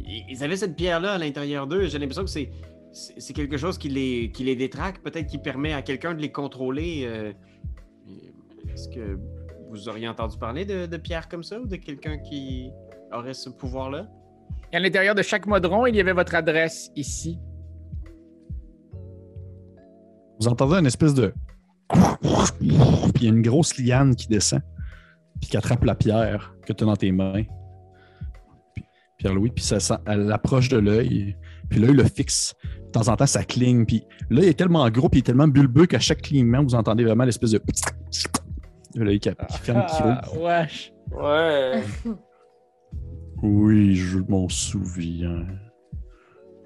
[0.00, 1.86] ils ils avaient cette pierre-là à l'intérieur d'eux.
[1.86, 2.50] J'ai l'impression que c'est,
[3.18, 6.32] c'est quelque chose qui les, qui les détraque, peut-être qui permet à quelqu'un de les
[6.32, 7.02] contrôler.
[7.04, 7.32] euh,
[8.72, 9.18] Est-ce que
[9.70, 12.70] vous auriez entendu parler de, de pierres comme ça ou de quelqu'un qui
[13.12, 14.08] aurait ce pouvoir-là?
[14.72, 17.38] À l'intérieur de chaque modron, il y avait votre adresse ici.
[20.40, 21.32] Vous entendez une espèce de.
[22.58, 22.68] Puis
[23.20, 24.60] il y a une grosse liane qui descend,
[25.40, 27.44] puis qui attrape la pierre que tu as dans tes mains.
[28.74, 28.84] Puis-
[29.18, 31.36] Pierre-Louis, puis ça, sent- elle l'approche de l'œil,
[31.68, 32.54] puis l'œil le fixe.
[32.86, 35.48] De temps en temps, ça cligne, puis l'œil est tellement gros, puis il est tellement
[35.48, 37.60] bulbeux qu'à chaque clignement, vous entendez vraiment l'espèce de.
[38.94, 39.96] L'œil qui, qui ferme, qui.
[40.00, 40.92] Ah, wesh.
[41.10, 41.82] Ouais.
[43.42, 45.46] Oui, je m'en souviens.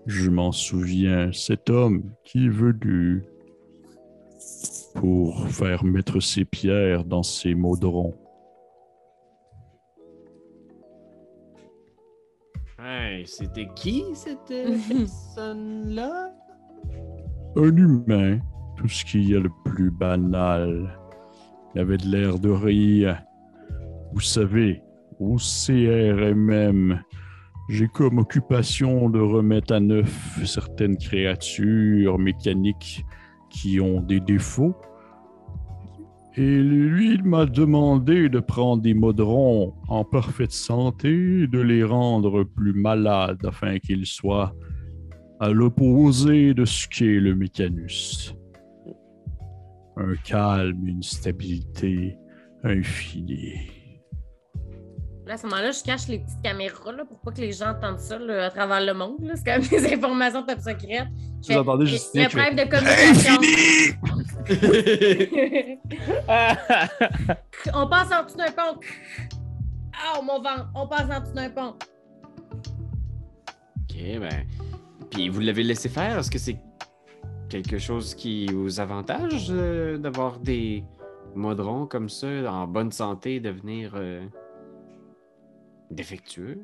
[0.06, 1.30] Je m'en souviens.
[1.32, 3.24] Cet homme qui est venu
[4.94, 8.14] pour faire mettre ses pierres dans ses modrons.
[13.24, 16.32] C'était qui cette euh, personne-là?
[17.56, 18.38] Un humain,
[18.76, 20.98] tout ce qui est le plus banal.
[21.74, 23.22] Il avait de l'air de rire.
[24.12, 24.82] Vous savez,
[25.18, 27.00] au CRMM,
[27.68, 33.04] j'ai comme occupation de remettre à neuf certaines créatures mécaniques
[33.50, 34.74] qui ont des défauts.
[36.36, 42.44] Et lui, il m'a demandé de prendre des modrons en parfaite santé de les rendre
[42.44, 44.54] plus malades afin qu'ils soient
[45.40, 48.36] à l'opposé de ce qu'est le mécanus.
[49.96, 52.16] Un calme, une stabilité
[52.62, 53.79] infinie.
[55.30, 57.68] Là, à ce moment-là, je cache les petites caméras là, pour pas que les gens
[57.70, 59.22] entendent ça là, à travers le monde.
[59.22, 59.34] là.
[59.36, 61.06] C'est quand même des informations top secrètes.
[61.46, 63.38] Je Vous entendez Justin Le preuve de communication.
[67.72, 68.80] On passe en dessous d'un pont.
[69.94, 70.68] Ah, mon ventre.
[70.74, 71.76] On passe en dessous d'un pont.
[73.82, 74.46] Ok, ben.
[75.12, 76.18] Puis vous l'avez laissé faire?
[76.18, 76.58] Est-ce que c'est
[77.48, 80.82] quelque chose qui vous avantage euh, d'avoir des
[81.36, 84.26] modrons comme ça en bonne santé devenir euh,
[85.90, 86.58] défectueux?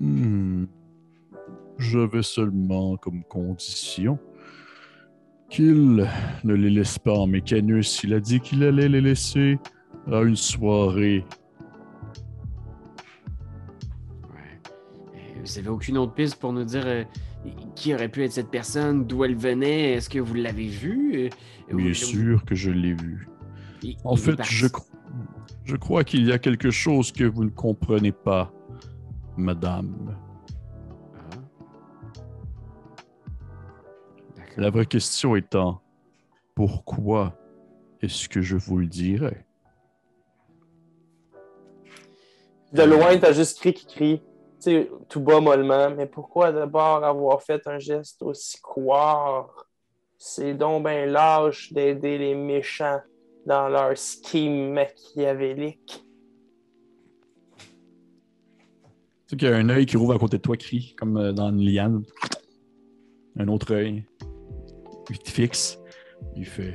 [0.00, 0.64] Hmm.
[1.78, 4.18] J'avais seulement comme condition
[5.50, 6.08] qu'il
[6.44, 8.02] ne les laisse pas en mécanus.
[8.02, 9.58] Il a dit qu'il allait les laisser
[10.10, 11.24] à une soirée.
[14.22, 14.60] Ouais.
[15.14, 17.04] Euh, Vous avez aucune autre piste pour nous dire euh,
[17.74, 19.92] qui aurait pu être cette personne, d'où elle venait?
[19.92, 21.30] Est-ce que vous l'avez vue?
[21.70, 23.28] Euh, Bien sûr que je l'ai vu.
[23.82, 24.40] Il- En il fait,
[25.64, 28.52] je crois qu'il y a quelque chose que vous ne comprenez pas,
[29.36, 30.16] madame.
[31.14, 31.36] Ah.
[34.56, 35.80] La vraie question étant,
[36.54, 37.34] pourquoi
[38.00, 39.46] est-ce que je vous le dirais?
[42.72, 44.22] De loin, t'as juste cri qui crie.
[44.60, 45.90] Tu sais, tout bas mollement.
[45.90, 49.66] Mais pourquoi d'abord avoir fait un geste aussi couard?
[50.18, 53.00] C'est donc ben lâche d'aider les méchants
[53.46, 56.03] dans leur scheme machiavélique.
[59.26, 61.32] Sais qu'il y a un œil qui rouvre à côté de toi, crie, comme euh,
[61.32, 62.02] dans une liane.
[63.36, 64.04] Un autre œil.
[65.10, 65.80] Il te fixe.
[66.36, 66.74] Il fait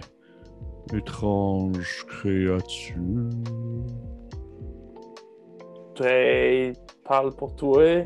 [0.93, 2.95] Étrange créature.
[6.01, 6.73] Hey,
[7.03, 8.05] parle pour toi.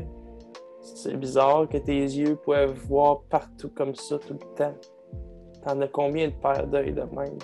[0.82, 4.74] C'est bizarre que tes yeux peuvent voir partout comme ça tout le temps.
[5.64, 7.38] T'en as combien de paires d'œils de même?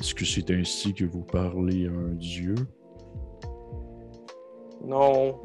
[0.00, 2.54] Est-ce que c'est ainsi que vous parlez à un dieu?
[4.84, 5.40] Non,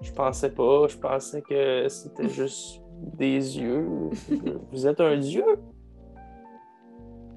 [0.00, 0.88] je pensais pas.
[0.88, 2.82] Je pensais que c'était juste
[3.16, 3.86] des yeux.
[4.72, 5.44] Vous êtes un dieu?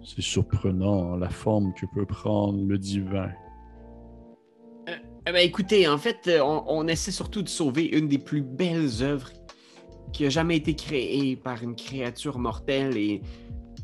[0.03, 3.29] C'est surprenant la forme que peut prendre le divin.
[4.87, 8.41] Eh ben, écoutez, en fait, euh, on, on essaie surtout de sauver une des plus
[8.41, 9.29] belles œuvres
[10.11, 13.21] qui a jamais été créée par une créature mortelle et,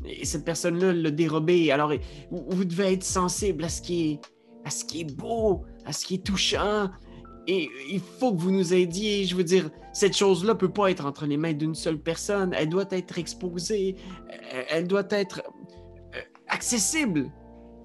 [0.04, 1.70] et cette personne-là l'a dérobée.
[1.70, 1.92] Alors,
[2.30, 4.20] vous, vous devez être sensible à ce qui est,
[4.64, 6.90] à ce qui est beau, à ce qui est touchant.
[7.50, 9.24] Et il faut que vous nous aidiez.
[9.24, 12.52] Je veux dire, cette chose-là peut pas être entre les mains d'une seule personne.
[12.54, 13.96] Elle doit être exposée.
[14.68, 15.40] Elle- doit être
[16.14, 16.18] euh,
[16.48, 17.30] accessible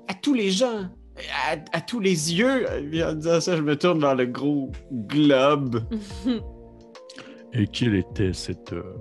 [0.09, 0.89] à tous les gens,
[1.49, 2.65] à, à tous les yeux.
[2.93, 5.81] Et en disant ça, je me tourne vers le gros globe.
[7.53, 8.99] Et quelle était cette œuvre?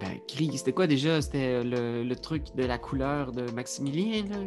[0.00, 1.20] Ben, Gris, c'était quoi déjà?
[1.22, 4.38] C'était le, le truc de la couleur de Maximilien, là?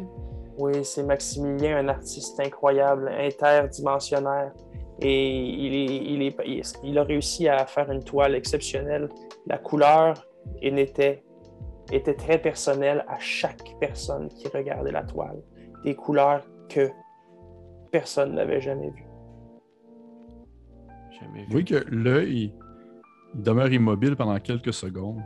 [0.58, 4.52] Oui, c'est Maximilien, un artiste incroyable, interdimensionnaire.
[5.00, 9.08] Et il, est, il, est, il, il a réussi à faire une toile exceptionnelle.
[9.46, 10.26] La couleur
[10.62, 11.24] était,
[11.92, 15.42] était très personnelle à chaque personne qui regardait la toile.
[15.84, 16.90] Des couleurs que
[17.90, 19.06] personne n'avait jamais vues.
[21.20, 21.50] Jamais Vous vu.
[21.50, 22.52] voyez que l'œil
[23.34, 25.20] il demeure immobile pendant quelques secondes,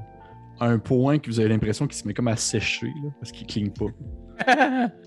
[0.61, 3.33] à un point que vous avez l'impression qu'il se met comme à sécher, là, parce
[3.33, 3.87] qu'il cligne pas.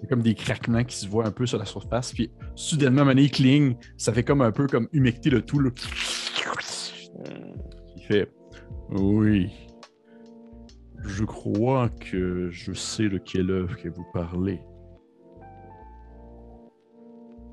[0.09, 3.75] Comme des craquements qui se voient un peu sur la surface, puis soudainement, il cligne,
[3.97, 5.59] ça fait comme un peu comme humecter le tout.
[5.59, 5.69] là.
[5.69, 7.53] Hmm.
[7.95, 8.31] Il fait
[8.89, 9.51] Oui.
[11.03, 14.61] Je crois que je sais de quelle œuvre que vous parlez.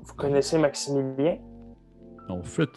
[0.03, 1.37] Vous connaissez Maximilien?
[2.29, 2.69] En fait,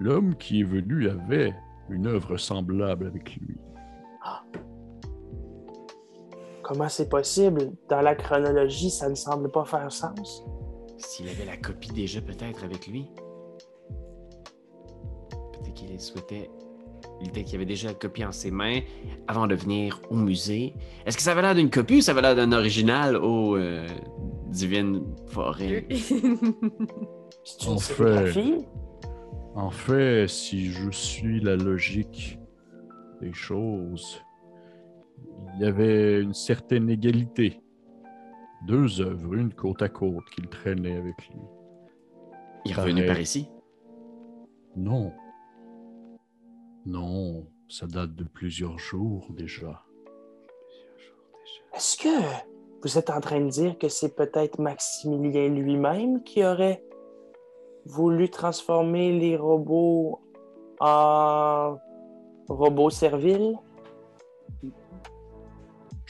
[0.00, 1.54] l'homme qui est venu avait
[1.90, 3.56] une œuvre semblable avec lui.
[6.62, 7.72] Comment c'est possible?
[7.88, 10.44] Dans la chronologie, ça ne semble pas faire sens.
[10.98, 13.10] S'il avait la copie déjà peut-être avec lui.
[15.52, 16.50] Peut-être qu'il souhaitait.
[17.20, 18.80] Peut-être qu'il avait déjà la copie en ses mains
[19.26, 20.74] avant de venir au musée.
[21.04, 23.86] Est-ce que ça avait l'air d'une copie ou ça avait l'air d'un original au euh,
[24.48, 25.86] Divine Forêt?
[25.90, 28.64] C'est une En sérigraphie?
[29.54, 32.38] En fait, si je suis la logique
[33.20, 34.20] des choses,
[35.54, 37.62] il y avait une certaine égalité.
[38.66, 41.40] Deux œuvres, une côte à côte, qu'il traînait avec lui.
[42.64, 43.48] Il est revenu par ici?
[44.76, 45.12] Non.
[46.86, 49.82] Non, ça date de plusieurs jours déjà.
[51.74, 52.08] Est-ce que
[52.82, 56.84] vous êtes en train de dire que c'est peut-être Maximilien lui-même qui aurait
[57.84, 60.20] voulu transformer les robots
[60.80, 61.76] en
[62.48, 63.58] robots serviles?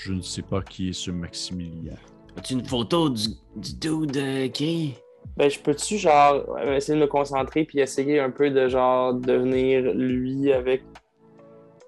[0.05, 1.95] Je ne sais pas qui est ce Maximilien.
[2.37, 4.95] As-tu une photo du, du dude euh, qui
[5.37, 9.15] Ben, je peux-tu, genre, euh, essayer de me concentrer puis essayer un peu de, genre,
[9.15, 10.83] devenir lui avec,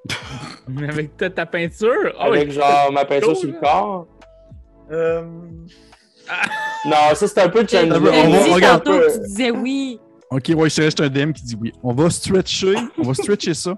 [0.89, 2.13] Avec ta, ta peinture?
[2.21, 2.27] Oui.
[2.39, 3.61] avec genre, ma peinture sur le là.
[3.61, 4.07] corps?
[4.93, 5.23] Euh...
[6.87, 7.61] Non, ça, c'est un peu.
[7.61, 8.83] On va- T'as on va- regarde.
[8.85, 9.99] tantôt que tu disais oui.
[10.31, 11.73] Ok, ouais, il reste un DM qui dit oui.
[11.83, 13.75] On va stretcher, on va stretcher ça.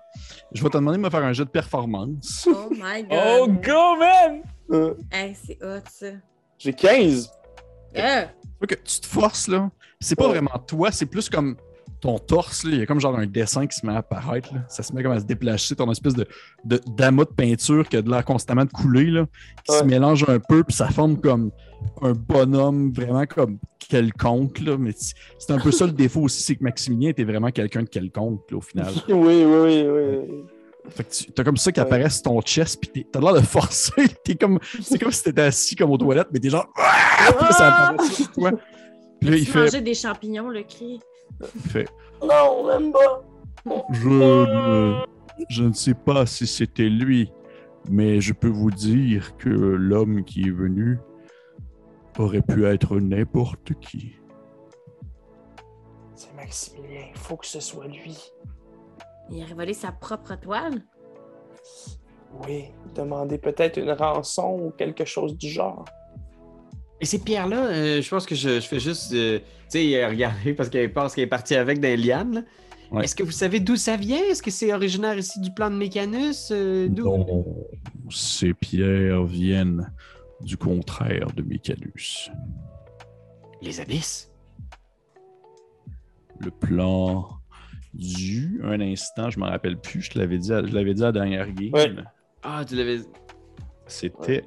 [0.53, 2.49] Je vais te demander de me faire un jeu de performance.
[2.51, 3.19] Oh my god.
[3.41, 4.43] Oh, go, man!
[4.71, 6.07] Euh, Hey, c'est hot, ça.
[6.59, 7.31] J'ai 15.
[7.97, 8.27] Ah!
[8.61, 9.71] Faut que tu te forces, là.
[10.01, 10.31] C'est pas Ouais.
[10.35, 11.57] vraiment toi, c'est plus comme
[12.01, 12.71] ton torse, là.
[12.73, 14.61] Il y a comme genre un dessin qui se met à apparaître, là.
[14.69, 16.27] Ça se met comme à se déplacer, ton espèce de,
[16.65, 19.27] de d'amas de peinture qui a de l'air constamment de couler, là.
[19.65, 21.51] Qui se mélange un peu, puis ça forme comme
[22.03, 24.76] un bonhomme vraiment comme quelconque, là.
[24.78, 24.93] Mais
[25.39, 28.43] c'est un peu ça le défaut aussi, c'est que Maximilien était vraiment quelqu'un de quelconque,
[28.51, 28.93] là, au final.
[29.09, 30.45] Oui, oui, oui, oui.
[30.89, 33.41] Fait que tu- t'as comme ça qui apparaît sur ton chest, puis t'as l'air de
[33.41, 33.93] forcer.
[34.24, 36.68] T'es comme, c'est comme si t'étais assis comme aux toilettes, mais t'es genre.
[36.76, 37.32] Ah!
[37.37, 38.53] Puis là, ça apparaît sur toi.
[39.20, 41.01] Puis là, il fait, mangeais des champignons, le cri?
[41.41, 41.89] il fait
[42.22, 43.24] Non, même pas.
[43.93, 44.95] je, ne,
[45.49, 47.32] je ne sais pas si c'était lui,
[47.91, 50.99] mais je peux vous dire que l'homme qui est venu
[52.19, 54.17] aurait pu être n'importe qui.
[56.14, 57.07] C'est Maximilien.
[57.14, 58.17] Il faut que ce soit lui.
[59.31, 60.83] Il a révélé sa propre toile?
[62.47, 65.85] Oui, demander peut-être une rançon ou quelque chose du genre.
[67.01, 69.39] Et ces pierres-là, euh, je pense que je, je fais juste, euh,
[69.71, 72.47] tu sais, regarder parce qu'elle pense qu'elle est partie avec les lianes.
[72.91, 73.05] Ouais.
[73.05, 74.23] Est-ce que vous savez d'où ça vient?
[74.31, 76.49] Est-ce que c'est originaire ici du plan de Mécanus?
[76.53, 77.05] Euh, d'où?
[77.05, 77.67] Non,
[78.11, 79.93] ces pierres viennent
[80.41, 82.30] du contraire de Mécanus.
[83.62, 84.30] Les abysses?
[86.41, 87.28] le plan
[87.95, 91.03] du un instant, je me rappelle plus, je te l'avais dit, à- je l'avais dit
[91.03, 91.72] à la dernière game.
[91.72, 91.95] Ouais.
[92.43, 92.99] Ah, tu l'avais.
[93.87, 94.45] C'était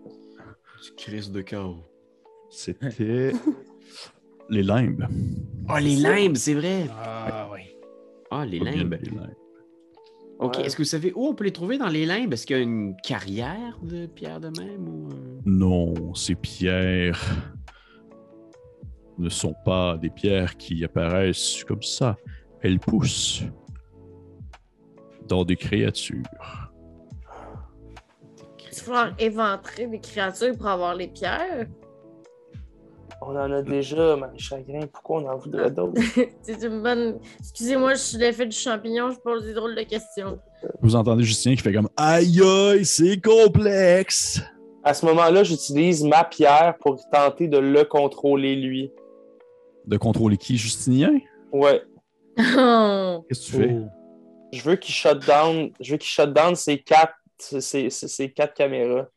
[0.97, 1.83] crises de chaos.
[2.51, 3.31] C'était
[4.49, 5.07] les limbes.
[5.67, 6.85] Oh, les limbes, c'est vrai.
[6.91, 7.61] Ah oui.
[8.31, 8.93] Ah, les limbes.
[9.01, 9.33] les limbes.
[10.39, 10.57] OK.
[10.57, 10.65] Ouais.
[10.65, 12.33] Est-ce que vous savez où on peut les trouver dans les limbes?
[12.33, 14.87] Est-ce qu'il y a une carrière de pierre de même?
[14.87, 15.09] Ou...
[15.09, 15.41] euh?
[15.45, 17.21] Non, ces pierres
[19.17, 22.17] ne sont pas des pierres qui apparaissent comme ça.
[22.61, 23.43] Elles poussent
[25.27, 26.23] dans des créatures.
[28.71, 31.67] Il va falloir éventrer des créatures pour avoir les pierres.
[33.21, 34.81] On en a déjà, Marie Chagrin.
[34.91, 36.01] Pourquoi on en voudrait d'autres?
[36.41, 37.19] C'est une bonne.
[37.39, 40.39] Excusez-moi, je suis l'effet du champignon, je pose des drôles de questions.
[40.81, 44.41] Vous entendez Justin qui fait comme Aïe aïe, c'est complexe!
[44.83, 48.91] À ce moment-là, j'utilise ma pierre pour tenter de le contrôler, lui.
[49.85, 51.19] De contrôler qui, Justinien?
[51.51, 51.81] Ouais.
[52.57, 53.25] Oh.
[53.27, 53.75] Qu'est-ce que tu fais?
[54.53, 55.71] Je veux qu'il shut down.
[55.79, 59.07] Je veux qu'il shut down ces quatre, ces, ces- ces quatre caméras.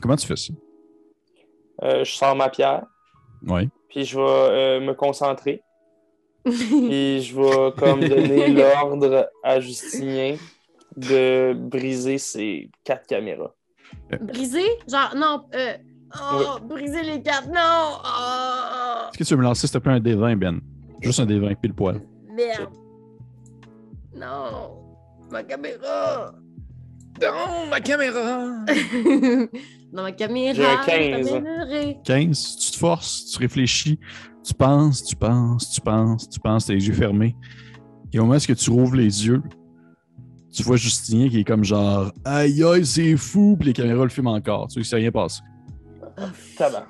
[0.00, 0.52] Comment tu fais ça?
[1.82, 2.84] Euh, je sors ma pierre,
[3.46, 3.68] Oui.
[3.88, 5.62] puis je vais euh, me concentrer.
[6.44, 10.36] Puis je vais comme donner l'ordre à Justinien
[10.96, 13.54] de briser ces quatre caméras.
[14.20, 14.66] Briser?
[14.88, 15.44] Genre, non.
[15.54, 15.76] Euh...
[16.20, 17.98] Oh, briser les cartes, non!
[18.04, 20.60] Oh, Est-ce que tu veux me lancer, s'il te plaît, un D20, Ben?
[21.02, 22.00] Juste un D20, pile poil.
[22.34, 22.68] merde.
[24.14, 24.76] Non.
[25.30, 26.32] Ma caméra.
[27.22, 28.64] Non, ma caméra!
[29.92, 30.54] Dans ma caméra.
[30.54, 31.26] J'ai un t'as 15.
[31.26, 31.94] bien heureux.
[32.04, 33.98] 15, tu te forces, tu réfléchis,
[34.44, 37.36] tu penses, tu penses, tu penses, tu penses, t'as les yeux fermés.
[38.12, 39.42] Et au moment où tu rouvres les yeux,
[40.52, 44.10] tu vois Justinien qui est comme genre Aïe aïe, c'est fou, puis les caméras le
[44.10, 44.68] filment encore.
[44.68, 45.40] Tu sais, il s'est rien passé.
[46.56, 46.86] Tabarnak.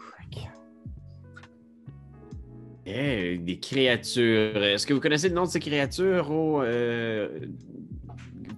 [2.87, 4.63] Eh, des créatures.
[4.63, 7.29] Est-ce que vous connaissez le nom de ces créatures au euh,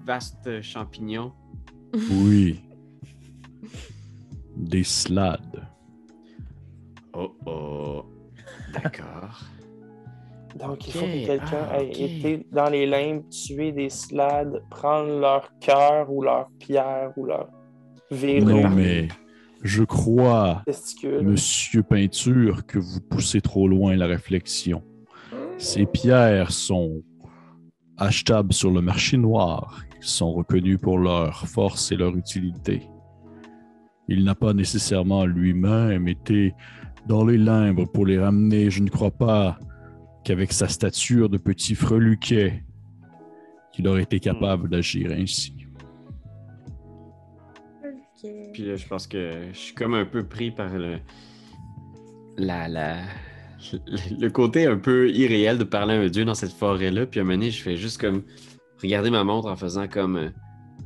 [0.06, 1.32] vaste champignon?
[2.10, 2.60] Oui.
[4.56, 5.66] Des slades.
[7.14, 8.04] Oh oh.
[8.72, 9.40] D'accord.
[10.58, 15.18] Donc, il faut que quelqu'un ah, ait été dans les limbes, tuer des slades, prendre
[15.18, 17.48] leur cœur ou leur pierre ou leur
[18.10, 19.08] verrou, Non, mais
[19.62, 21.22] je crois, testicule.
[21.22, 24.82] Monsieur Peinture, que vous poussez trop loin la réflexion.
[25.56, 27.02] Ces pierres sont
[27.96, 29.82] achetables sur le marché noir.
[30.00, 32.82] Ils sont reconnus pour leur force et leur utilité.
[34.12, 36.54] Il n'a pas nécessairement lui-même été
[37.06, 38.70] dans les limbes pour les ramener.
[38.70, 39.58] Je ne crois pas
[40.24, 42.62] qu'avec sa stature de petit freluquet,
[43.72, 45.54] qu'il aurait été capable d'agir ainsi.
[48.52, 50.98] Puis là, je pense que je suis comme un peu pris par le.
[52.36, 52.96] La, la,
[53.72, 53.78] le,
[54.20, 57.06] le côté un peu irréel de parler à un dieu dans cette forêt-là.
[57.06, 58.22] Puis à un moment donné, je fais juste comme
[58.80, 60.16] regarder ma montre en faisant comme.
[60.16, 60.28] euh,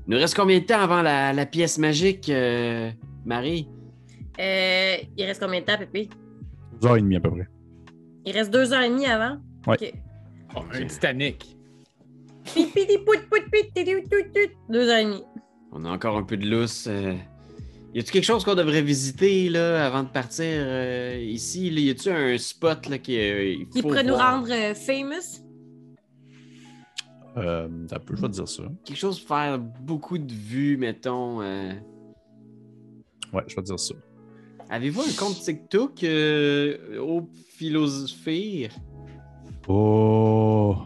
[0.06, 2.90] Il nous reste combien de temps avant la, la pièce magique, euh,
[3.26, 3.68] Marie?
[4.38, 6.08] Euh, il reste combien de temps, Pépé?
[6.80, 7.48] Deux heures et demie à peu près.
[8.24, 9.38] Il reste deux heures et demie avant?
[9.66, 9.76] Ouais.
[9.80, 9.92] Ok.
[10.54, 11.56] Oh, un Titanic.
[14.68, 15.24] Deux heures et demie.
[15.72, 16.86] On a encore un peu de lousse.
[16.86, 17.14] euh.
[17.94, 21.70] Y a-tu quelque chose qu'on devrait visiter là, avant de partir euh, ici?
[21.70, 21.80] Là?
[21.80, 25.42] Y a-tu un spot là, qui, euh, Qui pourrait nous rendre euh, famous?
[27.38, 28.62] Euh, un peu, je vais te dire ça.
[28.84, 31.40] Quelque chose pour faire beaucoup de vues, mettons.
[33.32, 33.94] Ouais, je vais dire ça.
[34.70, 38.68] Avez-vous un compte TikTok euh, au philosophie?
[39.68, 40.76] Oh,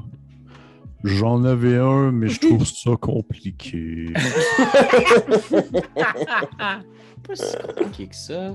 [1.04, 4.06] j'en avais un, mais je trouve ça compliqué.
[5.96, 8.52] Pas si compliqué que ça.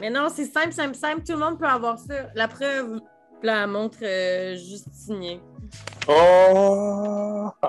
[0.00, 1.22] Mais non, c'est simple, simple, simple.
[1.24, 2.14] Tout le monde peut avoir ça.
[2.34, 3.00] La preuve,
[3.42, 5.38] la montre euh, Justinien.
[6.08, 7.48] Oh!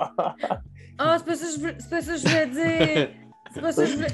[1.00, 2.48] Ah, c'est pas ça que je veux- c'est pas ça que je voulais
[2.96, 3.10] dire.
[3.54, 4.08] C'est pas ça que je voulais,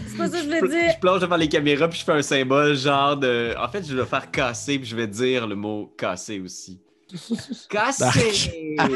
[0.60, 0.92] je dire.
[0.96, 3.56] Je plonge devant les caméras puis je fais un symbole genre de.
[3.58, 6.82] En fait, je vais faire casser puis je vais dire le mot casser aussi.
[7.70, 8.76] Casser!
[8.78, 8.88] Ah.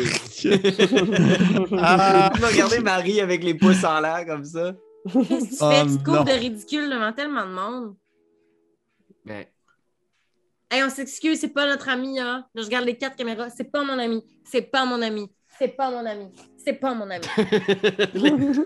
[2.36, 4.76] Je vais regarder Marie avec les pouces en l'air comme ça.
[5.12, 5.50] Qu'est-ce que tu fais?
[5.50, 6.04] Tu te non.
[6.04, 7.96] couvres de ridicule devant tellement de monde.
[9.26, 9.46] Ben,
[10.74, 12.48] Hey, on s'excuse, c'est pas notre ami, hein.
[12.56, 13.52] Là, je regarde les quatre caméras.
[13.52, 14.24] C'est pas mon ami.
[14.44, 15.32] C'est pas mon ami.
[15.60, 16.32] C'est pas mon ami.
[16.66, 17.28] C'est pas mon ami.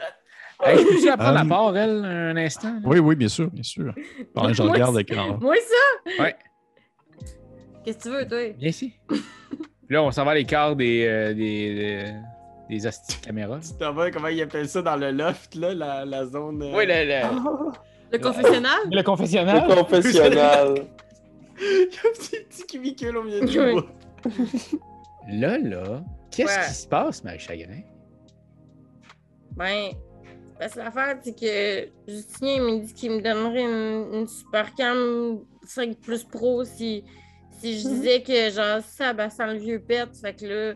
[0.63, 2.73] Hey, je peux-tu la prendre Euh, à part, elle, un instant?
[2.73, 2.79] là?
[2.83, 3.93] Oui, oui, bien sûr, bien sûr.
[4.33, 6.23] Pendant que je regarde avec Moi, ça?
[6.23, 6.35] Ouais.
[7.85, 8.53] Qu'est-ce que tu veux, toi?
[8.57, 8.93] Viens ici.
[9.07, 9.19] Puis
[9.89, 12.13] là, on s'en va à l'écart des, euh, des, des,
[12.69, 13.59] des hosties de caméras.
[13.59, 16.61] tu t'en vas, comment ils appellent ça dans le loft, là, la, la zone.
[16.63, 17.71] euh, Oui, le, le,
[18.11, 18.79] Le confessionnal?
[18.91, 19.67] le confessionnal.
[19.69, 20.75] Le confessionnal.
[21.59, 23.71] Il y a un petit, petit cubicule au milieu du Oui.
[23.73, 23.85] bois.
[25.29, 26.65] Là, là, qu'est-ce Ouais.
[26.67, 27.81] qui se passe, Marie Chagrin?
[29.55, 29.89] Ben,
[30.59, 34.73] parce que l'affaire, c'est que Justinien il m'a dit qu'il me donnerait une, une super
[34.75, 37.03] cam 5 plus pro si,
[37.59, 37.93] si je Mhm.
[37.95, 40.07] disais que genre ça, ben, sans le vieux pet.
[40.19, 40.73] Fait que là,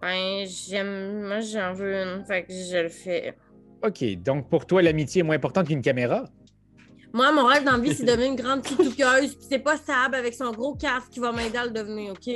[0.00, 1.22] ben, j'aime.
[1.26, 2.24] Moi, j'en veux une.
[2.24, 3.34] Fait que je le fais.
[3.82, 6.24] OK, donc pour toi, l'amitié est moins importante qu'une caméra?
[7.12, 9.34] Moi, mon rêve dans la vie, c'est de devenir une grande petite touqueuse.
[9.34, 12.32] Puis c'est pas Sab avec son gros casque qui va m'aider à le devenir, OK?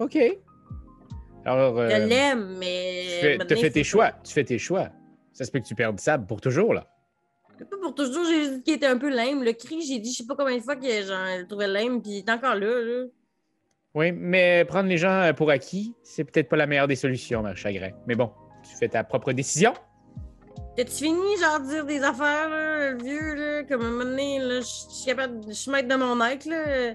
[0.00, 0.18] OK.
[1.44, 3.02] Alors, euh, Je l'aime, tu mais.
[3.20, 4.12] fais, fait faut tes choix.
[4.24, 4.88] Tu fais tes choix.
[5.32, 6.86] Ça se peut que tu perdes Sab pour toujours, là.
[7.58, 9.44] Pas pour toujours, j'ai juste dit qu'il était un peu lame.
[9.44, 11.68] Le cri, j'ai dit, je sais pas combien de fois que genre, je le trouvais
[11.68, 13.04] lame, puis il est encore là, là.
[13.94, 17.42] Oui, mais prendre les gens euh, pour acquis, c'est peut-être pas la meilleure des solutions,
[17.42, 17.90] Mère Chagrin.
[18.06, 18.30] Mais bon,
[18.62, 19.74] tu fais ta propre décision.
[20.76, 24.60] T'as-tu fini, genre, de dire des affaires, là, vieux, là, comme un moment donné, là,
[24.60, 26.94] je suis capable, je suis maître de mon être, là.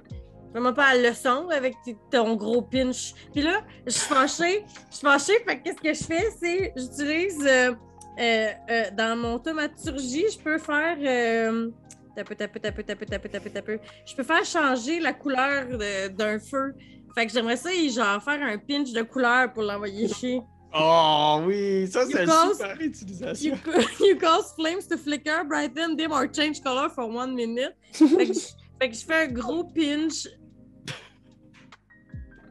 [0.54, 1.76] Fais-moi pas la leçon avec
[2.10, 3.14] ton gros pinch.
[3.32, 6.74] Puis là, je suis fâchée, je suis fâchée, fait que qu'est-ce que je fais, c'est,
[6.76, 7.76] j'utilise, euh,
[8.20, 11.70] euh, euh, dans mon thaumaturgie, je peux faire, euh,
[12.16, 13.72] tape, tape, tape,
[14.06, 15.78] je peux faire changer la couleur
[16.10, 16.74] d'un feu.
[17.16, 20.42] Fait que j'aimerais ça, genre, faire un pinch de couleur pour l'envoyer chier.
[20.74, 23.56] Oh oui, ça c'est une super utilisation.
[23.56, 27.74] You, you cause flames to flicker, brighten, dim or change color for one minute.
[27.94, 28.40] Fait que, je-
[28.80, 30.28] fait que je fais un gros pinch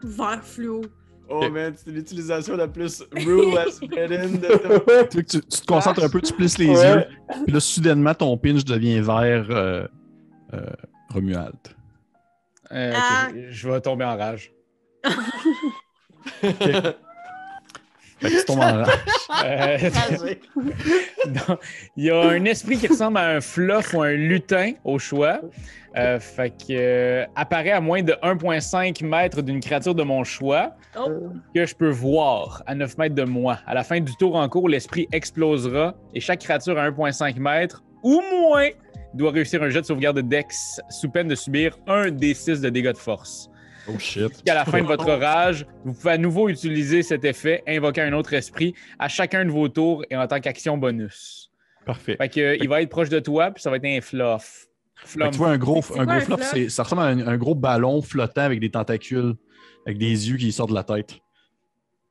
[0.03, 0.83] vert fluo.
[1.29, 6.09] Oh man, c'est l'utilisation la plus rule-less written de Tu, tu, tu te concentres un
[6.09, 6.95] peu, tu plisses les Ouais.
[6.95, 7.05] yeux,
[7.45, 9.87] puis là, soudainement, ton pinch devient vert euh,
[10.55, 10.61] euh,
[11.13, 11.55] Romuald.
[12.73, 13.29] Euh, Ah.
[13.35, 14.53] je- Je vais tomber en rage.
[18.29, 18.89] Fait que tu tombes en rage.
[19.45, 19.79] Euh,
[21.49, 21.59] non,
[21.97, 25.41] Il y a un esprit qui ressemble à un fluff ou un lutin au choix.
[25.97, 30.73] Euh, fait que euh, apparaît à moins de 1,5 mètres d'une créature de mon choix
[30.99, 31.11] Oh.
[31.55, 33.59] que je peux voir à 9 mètres de moi.
[33.67, 37.83] À la fin du tour en cours, l'esprit explosera et chaque créature à 1,5 mètres
[38.03, 38.69] ou moins
[39.13, 42.63] doit réussir un jet de sauvegarde de Dex sous peine de subir un des 6
[42.63, 43.51] de dégâts de force.
[43.89, 44.43] Oh shit.
[44.45, 48.03] Puis à la fin de votre rage, vous pouvez à nouveau utiliser cet effet, invoquer
[48.03, 51.51] un autre esprit à chacun de vos tours et en tant qu'action bonus.
[51.85, 52.17] Parfait.
[52.17, 54.67] Fait que, euh, il va être proche de toi, puis ça va être un fluff.
[54.97, 55.31] Flum.
[55.31, 58.01] tu vois un gros, un gros un flop, ça ressemble à un, un gros ballon
[58.01, 59.35] flottant avec des tentacules,
[59.85, 61.17] avec des yeux qui sortent de la tête.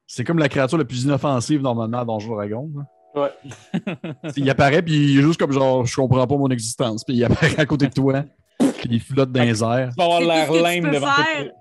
[0.08, 2.70] C'est comme la créature la plus inoffensive normalement à Donjon Dragon.
[2.76, 2.84] là.
[3.16, 3.32] Ouais.
[4.36, 7.04] il apparaît, puis il est juste comme genre, je comprends pas mon existence.
[7.04, 8.24] Puis il apparaît à côté de toi,
[8.60, 9.90] puis il flotte dans les airs.
[9.90, 11.52] Tu vas avoir l'air lame devant faire.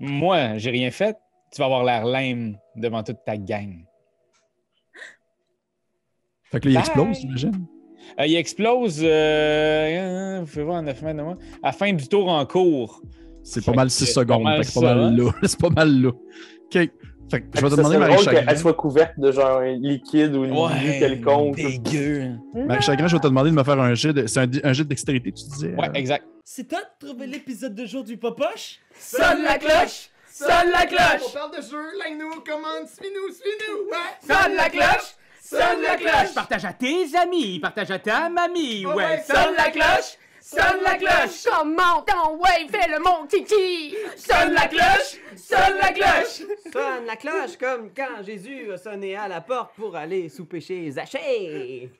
[0.00, 1.16] Moi, j'ai rien fait.
[1.52, 3.84] Tu vas avoir l'air lame devant toute ta gang.
[6.44, 6.80] Fait que là, il Bye.
[6.80, 7.66] explose, j'imagine.
[8.18, 11.92] Euh, il explose, euh, vous pouvez voir, à 9 mètres de moi, à la fin
[11.92, 13.02] du tour en cours.
[13.42, 14.48] C'est pas mal que 6 c'est pas secondes.
[14.62, 15.32] c'est pas mal là.
[15.42, 16.08] C'est pas mal là.
[16.10, 16.90] OK.
[17.30, 18.44] Fait que je vais te demander, serait Marie drôle Chagrin.
[18.46, 21.56] qu'elle soit couverte de genre un liquide ou une glu quelconque.
[21.56, 22.30] dégueu.
[22.54, 24.26] Marie Chagrin, je vais te demander de me faire un jet de.
[24.26, 25.74] C'est un, un jet de dextérité, tu disais?
[25.74, 25.92] Ouais, euh?
[25.94, 26.24] exact.
[26.44, 28.78] C'est toi de trouver l'épisode de jour du Popoche?
[28.98, 30.10] Sonne la cloche!
[30.32, 31.22] Sonne la cloche!
[31.28, 33.90] On parle de jeu, like-nous, commande, suis-nous, suis-nous!
[33.90, 34.18] Ouais!
[34.26, 35.14] Sonne la cloche!
[35.40, 36.34] Sonne la cloche!
[36.34, 40.16] Partage à tes amis, partage à ta mamie, ouais, sonne la cloche!
[40.52, 41.44] Sonne la cloche!
[41.44, 43.94] Comment ton ouais, fais le mon kiki!
[44.16, 45.20] Sonne la cloche!
[45.36, 46.42] Sonne la cloche!
[46.72, 50.90] Sonne la cloche comme quand Jésus a sonné à la porte pour aller souper chez
[50.90, 51.92] Zachée.